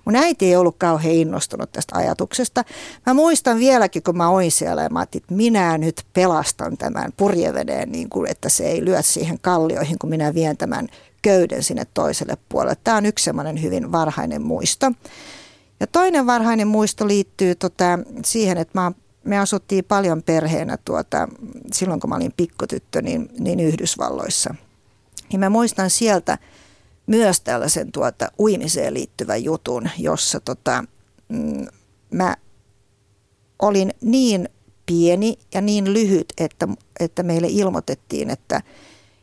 Mun 0.04 0.16
äiti 0.16 0.46
ei 0.46 0.56
ollut 0.56 0.76
kauhean 0.78 1.14
innostunut 1.14 1.72
tästä 1.72 1.96
ajatuksesta. 1.96 2.64
Mä 3.06 3.14
muistan 3.14 3.58
vieläkin, 3.58 4.02
kun 4.02 4.16
mä 4.16 4.28
oin 4.28 4.52
siellä 4.52 4.82
ja 4.82 4.90
mä 4.90 4.98
ajattelin, 4.98 5.22
että 5.22 5.34
minä 5.34 5.78
nyt 5.78 6.02
pelastan 6.12 6.76
tämän 6.76 7.12
purjeveneen, 7.16 7.92
niin 7.92 8.08
kuin, 8.08 8.30
että 8.30 8.48
se 8.48 8.64
ei 8.64 8.84
lyö 8.84 9.02
siihen 9.02 9.38
kallioihin, 9.40 9.98
kun 9.98 10.10
minä 10.10 10.34
vien 10.34 10.56
tämän 10.56 10.88
köyden 11.22 11.62
sinne 11.62 11.86
toiselle 11.94 12.36
puolelle. 12.48 12.76
Tämä 12.84 12.96
on 12.96 13.06
yksi 13.06 13.24
semmoinen 13.24 13.62
hyvin 13.62 13.92
varhainen 13.92 14.42
muisto. 14.42 14.92
Ja 15.80 15.86
toinen 15.86 16.26
varhainen 16.26 16.68
muisto 16.68 17.08
liittyy 17.08 17.54
tota, 17.54 17.98
siihen, 18.24 18.58
että 18.58 18.80
mä, 18.80 18.92
me 19.24 19.38
asuttiin 19.38 19.84
paljon 19.84 20.22
perheenä 20.22 20.78
tuota, 20.84 21.28
silloin, 21.72 22.00
kun 22.00 22.10
mä 22.10 22.16
olin 22.16 22.34
pikkutyttö, 22.36 23.02
niin, 23.02 23.28
niin 23.38 23.60
Yhdysvalloissa. 23.60 24.54
Niin 25.32 25.40
mä 25.40 25.50
muistan 25.50 25.90
sieltä 25.90 26.38
myös 27.06 27.40
tällaisen 27.40 27.92
tuota, 27.92 28.28
uimiseen 28.38 28.94
liittyvän 28.94 29.44
jutun, 29.44 29.88
jossa 29.98 30.40
tota, 30.40 30.84
mm, 31.28 31.66
mä 32.10 32.36
olin 33.58 33.94
niin 34.00 34.48
pieni 34.86 35.38
ja 35.54 35.60
niin 35.60 35.92
lyhyt, 35.92 36.32
että, 36.38 36.68
että 37.00 37.22
meille 37.22 37.46
ilmoitettiin, 37.50 38.30
että– 38.30 38.62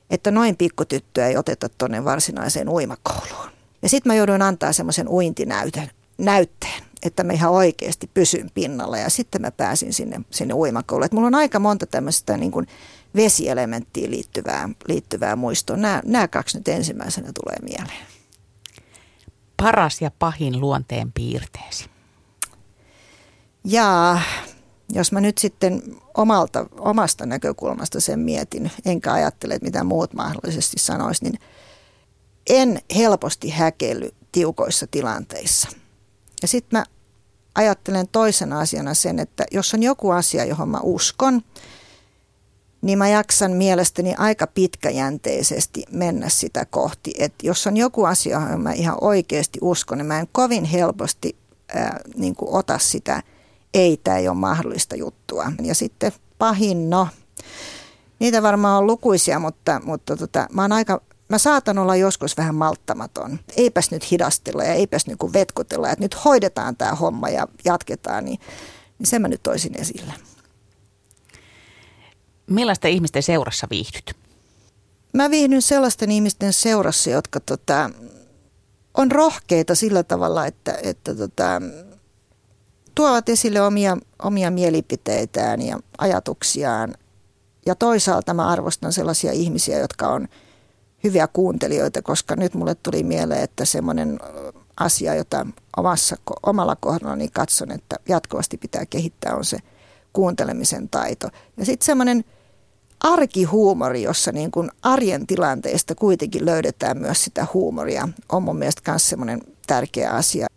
että 0.10 0.32
noin 0.32 0.58
pikkutyttöä 0.58 1.28
ei 1.28 1.38
oteta 1.38 1.70
tuonne 1.70 2.06
varsinaiseen 2.06 2.70
uimakouluun. 2.70 3.50
Ja 3.82 3.90
sitten 3.90 4.10
mä 4.10 4.16
jouduin 4.16 4.42
antaa 4.42 4.74
semmoisen 4.74 5.08
uintinäytteen, 5.08 5.92
näytteen, 6.18 6.84
että 7.04 7.24
mä 7.24 7.34
ihan 7.34 7.52
oikeasti 7.52 8.10
pysyn 8.14 8.52
pinnalla 8.54 8.98
ja 8.98 9.10
sitten 9.10 9.42
mä 9.42 9.52
pääsin 9.52 9.94
sinne, 9.94 10.22
sinne 10.32 10.54
uimakouluun. 10.54 11.06
Et 11.06 11.12
mulla 11.12 11.28
on 11.28 11.36
aika 11.36 11.60
monta 11.60 11.86
tämmöistä 11.86 12.38
niin 12.38 12.52
kuin 12.52 12.68
vesielementtiin 13.16 14.12
liittyvää, 14.12 14.70
liittyvää 14.88 15.36
muistoa. 15.36 15.78
Nämä, 15.78 16.02
nämä 16.06 16.28
kaksi 16.28 16.58
nyt 16.58 16.68
ensimmäisenä 16.68 17.32
tulee 17.44 17.58
mieleen. 17.62 18.08
Paras 19.58 20.02
ja 20.02 20.12
pahin 20.20 20.60
luonteen 20.60 21.12
piirteesi? 21.12 21.86
Jaa, 23.64 24.22
jos 24.90 25.12
mä 25.12 25.22
nyt 25.22 25.38
sitten 25.38 25.82
omalta, 26.18 26.66
omasta 26.80 27.26
näkökulmasta 27.26 28.00
sen 28.00 28.20
mietin, 28.20 28.72
enkä 28.86 29.14
ajattele, 29.14 29.54
että 29.54 29.66
mitä 29.66 29.84
muut 29.84 30.14
mahdollisesti 30.14 30.80
sanois, 30.80 31.22
niin 31.22 31.40
en 32.50 32.80
helposti 32.96 33.50
häkelly 33.50 34.12
tiukoissa 34.32 34.88
tilanteissa. 34.88 35.70
Ja 36.42 36.48
sitten 36.48 36.80
mä 36.80 36.86
ajattelen 37.56 38.08
toisena 38.12 38.60
asiana 38.60 38.94
sen, 38.94 39.20
että 39.20 39.46
jos 39.52 39.74
on 39.74 39.84
joku 39.84 40.12
asia, 40.12 40.46
johon 40.46 40.70
mä 40.70 40.80
uskon, 40.84 41.42
niin 42.82 42.98
mä 42.98 43.10
jaksan 43.10 43.52
mielestäni 43.52 44.16
aika 44.18 44.48
pitkäjänteisesti 44.48 45.84
mennä 45.92 46.30
sitä 46.30 46.66
kohti. 46.66 47.14
Että 47.20 47.48
jos 47.48 47.68
on 47.68 47.78
joku 47.78 48.06
asia, 48.06 48.40
johon 48.40 48.62
mä 48.62 48.74
ihan 48.74 48.98
oikeasti 49.02 49.60
uskon, 49.62 49.98
niin 49.98 50.06
mä 50.06 50.20
en 50.20 50.28
kovin 50.32 50.66
helposti 50.66 51.36
ää, 51.76 52.00
niin 52.16 52.36
ota 52.40 52.80
sitä– 52.80 53.24
ei, 53.76 53.98
tämä 54.04 54.18
ei 54.18 54.28
ole 54.28 54.38
mahdollista 54.38 54.96
juttua. 54.96 55.52
Ja 55.62 55.76
sitten 55.76 56.12
pahin, 56.38 56.90
no, 56.90 57.08
niitä 58.20 58.42
varmaan 58.42 58.78
on 58.78 58.88
lukuisia, 58.88 59.40
mutta, 59.40 59.82
mutta 59.84 60.18
tota, 60.18 60.48
mä, 60.52 60.62
oon 60.62 60.72
aika, 60.72 61.02
mä 61.30 61.38
saatan 61.38 61.78
olla 61.78 61.96
joskus 61.96 62.38
vähän 62.38 62.56
malttamaton. 62.56 63.40
Eipäs 63.58 63.92
nyt 63.92 64.12
hidastella 64.12 64.64
ja 64.64 64.74
eipäs 64.74 65.08
niin 65.08 65.34
vetkutella, 65.34 65.90
että 65.90 66.06
nyt 66.06 66.26
hoidetaan 66.26 66.76
tämä 66.78 66.96
homma 66.96 67.30
ja 67.30 67.48
jatketaan, 67.66 68.26
niin, 68.26 68.40
niin 69.00 69.08
sen 69.08 69.22
mä 69.22 69.28
nyt 69.28 69.44
toisin 69.44 69.82
esille. 69.82 70.14
Millaista 72.48 72.88
ihmisten 72.88 73.24
seurassa 73.24 73.68
viihdyt? 73.70 74.16
Mä 75.14 75.30
viihdyn 75.30 75.62
sellaisten 75.62 76.12
ihmisten 76.12 76.54
seurassa, 76.54 77.10
jotka 77.10 77.40
tota, 77.40 77.90
on 78.94 79.12
rohkeita 79.12 79.76
sillä 79.76 80.04
tavalla, 80.04 80.46
että, 80.46 80.78
että 80.84 81.16
tota, 81.16 81.62
tuovat 82.96 83.30
esille 83.30 83.62
omia, 83.62 83.98
omia 84.24 84.52
mielipiteitään 84.52 85.62
ja 85.62 85.80
ajatuksiaan. 85.98 86.94
Ja 87.66 87.76
toisaalta 87.76 88.34
mä 88.34 88.48
arvostan 88.48 88.94
sellaisia 88.94 89.32
ihmisiä, 89.32 89.80
jotka 89.80 90.08
on 90.08 90.28
hyviä 91.04 91.28
kuuntelijoita, 91.28 92.02
koska 92.02 92.36
nyt 92.36 92.54
mulle 92.54 92.76
tuli 92.76 93.04
mieleen, 93.04 93.44
että 93.44 93.66
semmoinen 93.66 94.20
asia, 94.78 95.16
jota 95.16 95.48
omassa, 95.78 96.16
omalla 96.44 96.76
kohdallani 96.76 97.28
katson, 97.28 97.72
että 97.72 97.96
jatkuvasti 98.08 98.58
pitää 98.58 98.86
kehittää, 98.86 99.36
on 99.36 99.46
se 99.46 99.58
kuuntelemisen 100.14 100.90
taito. 100.90 101.30
Ja 101.58 101.66
sitten 101.66 101.86
semmoinen 101.86 102.26
arkihuumori, 103.00 104.04
jossa 104.04 104.32
niin 104.32 104.52
kuin 104.52 104.72
arjen 104.82 105.28
tilanteista 105.28 105.96
kuitenkin 105.96 106.46
löydetään 106.46 106.98
myös 106.98 107.24
sitä 107.24 107.48
huumoria, 107.54 108.10
on 108.32 108.44
mun 108.44 108.58
mielestä 108.58 108.92
myös 108.92 109.10
semmoinen 109.10 109.42
tärkeä 109.68 110.12
asia. 110.12 110.48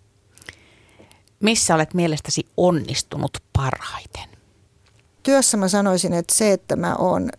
Missä 1.40 1.74
olet 1.74 1.94
mielestäsi 1.94 2.46
onnistunut 2.56 3.38
parhaiten? 3.52 4.28
Työssä 5.22 5.56
mä 5.56 5.68
sanoisin, 5.68 6.12
että 6.12 6.34
se, 6.34 6.52
että 6.52 6.76
mä 6.76 6.96
oon 6.96 7.30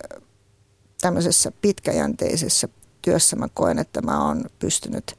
tämmöisessä 1.01 1.51
pitkäjänteisessä 1.61 2.67
työssä 3.01 3.35
mä 3.35 3.47
koen, 3.53 3.79
että 3.79 4.01
mä 4.01 4.27
oon 4.27 4.45
pystynyt 4.59 5.15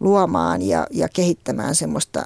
luomaan 0.00 0.62
ja, 0.62 0.86
ja 0.90 1.08
kehittämään 1.08 1.74
semmoista 1.74 2.24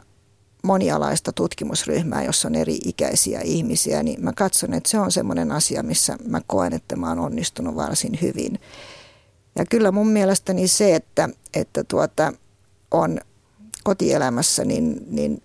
monialaista 0.63 1.33
tutkimusryhmää, 1.33 2.25
jossa 2.25 2.49
on 2.49 2.55
eri 2.55 2.79
ikäisiä 2.85 3.41
ihmisiä, 3.41 4.03
niin 4.03 4.25
mä 4.25 4.33
katson, 4.33 4.75
että 4.75 4.91
se 4.91 4.99
on 4.99 5.13
semmoinen 5.13 5.53
asia, 5.53 5.83
missä 5.83 6.17
mä 6.29 6.41
koen, 6.47 6.73
että 6.73 6.97
mä 6.97 7.09
oon 7.09 7.19
onnistunut 7.19 7.77
varsin 7.77 8.19
hyvin. 8.23 8.61
Ja 9.57 9.65
kyllä 9.67 9.93
mun 9.93 10.09
mielestäni 10.09 10.69
se, 10.69 10.95
että, 10.95 11.29
että 11.55 11.85
tuota, 11.85 12.33
on 12.91 13.21
kotielämässä, 13.85 14.65
niin, 14.65 15.07
niin 15.11 15.43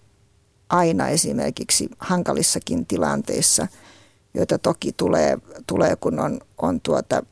aina 0.70 1.08
esimerkiksi 1.08 1.90
hankalissakin 2.00 2.86
tilanteissa, 2.86 3.68
joita 4.34 4.58
toki 4.58 4.92
tulee, 4.98 5.38
tulee 5.68 5.96
kun 5.96 6.20
on, 6.20 6.40
on 6.58 6.82
tuota 6.82 7.24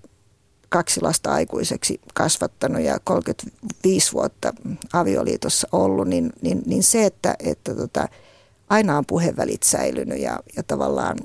kaksi 0.70 1.02
lasta 1.02 1.34
aikuiseksi 1.34 2.02
kasvattanut 2.14 2.82
ja 2.82 2.98
35 3.04 4.14
vuotta 4.14 4.54
avioliitossa 4.94 5.68
ollut, 5.72 6.08
niin, 6.08 6.34
niin, 6.42 6.64
niin 6.66 6.84
se, 6.84 7.06
että, 7.06 7.36
että 7.40 7.76
tota, 7.76 8.08
aina 8.70 8.98
on 8.98 9.06
puhevälit 9.06 9.64
säilynyt 9.64 10.20
ja, 10.20 10.40
ja 10.58 10.64
tavallaan 10.64 11.18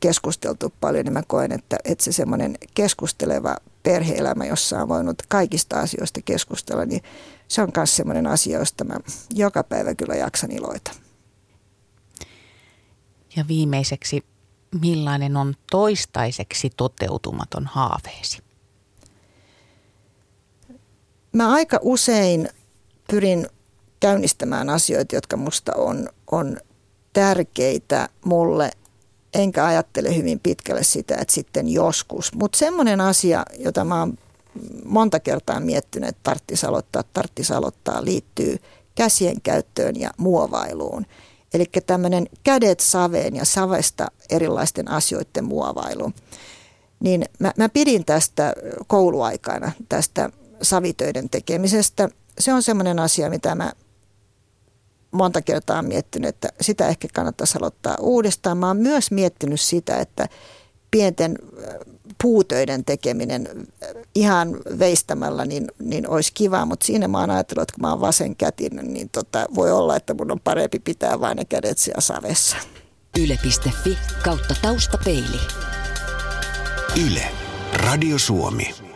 keskusteltu 0.00 0.72
paljon, 0.80 1.04
niin 1.04 1.12
mä 1.12 1.22
koen, 1.26 1.52
että, 1.52 1.76
että 1.84 2.04
se 2.04 2.12
semmoinen 2.12 2.58
keskusteleva 2.74 3.56
perheelämä, 3.82 4.46
jossa 4.46 4.82
on 4.82 4.88
voinut 4.88 5.22
kaikista 5.28 5.80
asioista 5.80 6.20
keskustella, 6.24 6.84
niin 6.84 7.02
se 7.48 7.62
on 7.62 7.68
myös 7.76 7.96
semmoinen 7.96 8.26
asia, 8.26 8.58
josta 8.58 8.84
mä 8.84 8.94
joka 9.34 9.64
päivä 9.64 9.94
kyllä 9.94 10.14
jaksan 10.14 10.50
iloita. 10.50 10.90
Ja 13.38 13.48
viimeiseksi, 13.48 14.24
millainen 14.80 15.36
on 15.36 15.54
toistaiseksi 15.70 16.70
toteutumaton 16.76 17.66
haaveesi? 17.66 18.38
Mä 21.32 21.52
aika 21.52 21.78
usein 21.82 22.48
pyrin 23.10 23.46
käynnistämään 24.00 24.68
asioita, 24.70 25.14
jotka 25.14 25.36
musta 25.36 25.72
on, 25.76 26.08
on 26.30 26.56
tärkeitä 27.12 28.08
mulle, 28.24 28.70
enkä 29.34 29.66
ajattele 29.66 30.16
hyvin 30.16 30.40
pitkälle 30.40 30.82
sitä, 30.82 31.16
että 31.20 31.34
sitten 31.34 31.68
joskus. 31.68 32.34
Mutta 32.34 32.58
semmoinen 32.58 33.00
asia, 33.00 33.44
jota 33.58 33.84
mä 33.84 34.00
oon 34.00 34.18
monta 34.84 35.20
kertaa 35.20 35.60
miettinyt, 35.60 36.08
että 36.08 36.20
tarttis 36.22 36.64
aloittaa, 36.64 37.02
tarttis 37.12 37.50
aloittaa, 37.50 38.04
liittyy 38.04 38.58
käsien 38.94 39.40
käyttöön 39.40 40.00
ja 40.00 40.10
muovailuun. 40.16 41.06
Eli 41.54 41.64
tämmöinen 41.86 42.26
kädet 42.44 42.80
saveen 42.80 43.36
ja 43.36 43.44
savesta 43.44 44.06
erilaisten 44.30 44.90
asioiden 44.90 45.44
muovailu. 45.44 46.12
Niin 47.00 47.24
mä, 47.38 47.52
mä 47.56 47.68
pidin 47.68 48.04
tästä 48.04 48.52
kouluaikana, 48.86 49.72
tästä 49.88 50.30
savitöiden 50.62 51.30
tekemisestä. 51.30 52.08
Se 52.38 52.52
on 52.52 52.62
semmoinen 52.62 52.98
asia, 52.98 53.30
mitä 53.30 53.54
mä 53.54 53.72
monta 55.10 55.42
kertaa 55.42 55.82
miettinyt, 55.82 56.28
että 56.28 56.48
sitä 56.60 56.88
ehkä 56.88 57.08
kannattaisi 57.14 57.58
aloittaa 57.58 57.96
uudestaan. 58.00 58.58
Mä 58.58 58.66
oon 58.66 58.76
myös 58.76 59.10
miettinyt 59.10 59.60
sitä, 59.60 59.96
että 59.96 60.28
pienten 60.90 61.38
puutöiden 62.22 62.84
tekeminen 62.84 63.48
ihan 64.14 64.56
veistämällä 64.78 65.44
niin, 65.44 65.66
niin 65.78 66.08
olisi 66.08 66.32
kiva, 66.34 66.66
mutta 66.66 66.86
siinä 66.86 67.08
mä 67.08 67.20
oon 67.20 67.30
ajatellut, 67.30 67.62
että 67.62 67.74
kun 67.74 67.82
mä 67.82 67.90
oon 67.90 68.00
vasenkätinen, 68.00 68.92
niin 68.92 69.08
tota, 69.12 69.46
voi 69.54 69.72
olla, 69.72 69.96
että 69.96 70.14
mun 70.14 70.32
on 70.32 70.40
parempi 70.40 70.78
pitää 70.78 71.20
vain 71.20 71.36
ne 71.36 71.44
kädet 71.44 71.78
siellä 71.78 72.00
savessa. 72.00 72.56
Yle.fi 73.18 73.98
kautta 74.24 74.54
taustapeili. 74.62 75.40
Yle. 77.06 77.22
Radio 77.72 78.18
Suomi. 78.18 78.87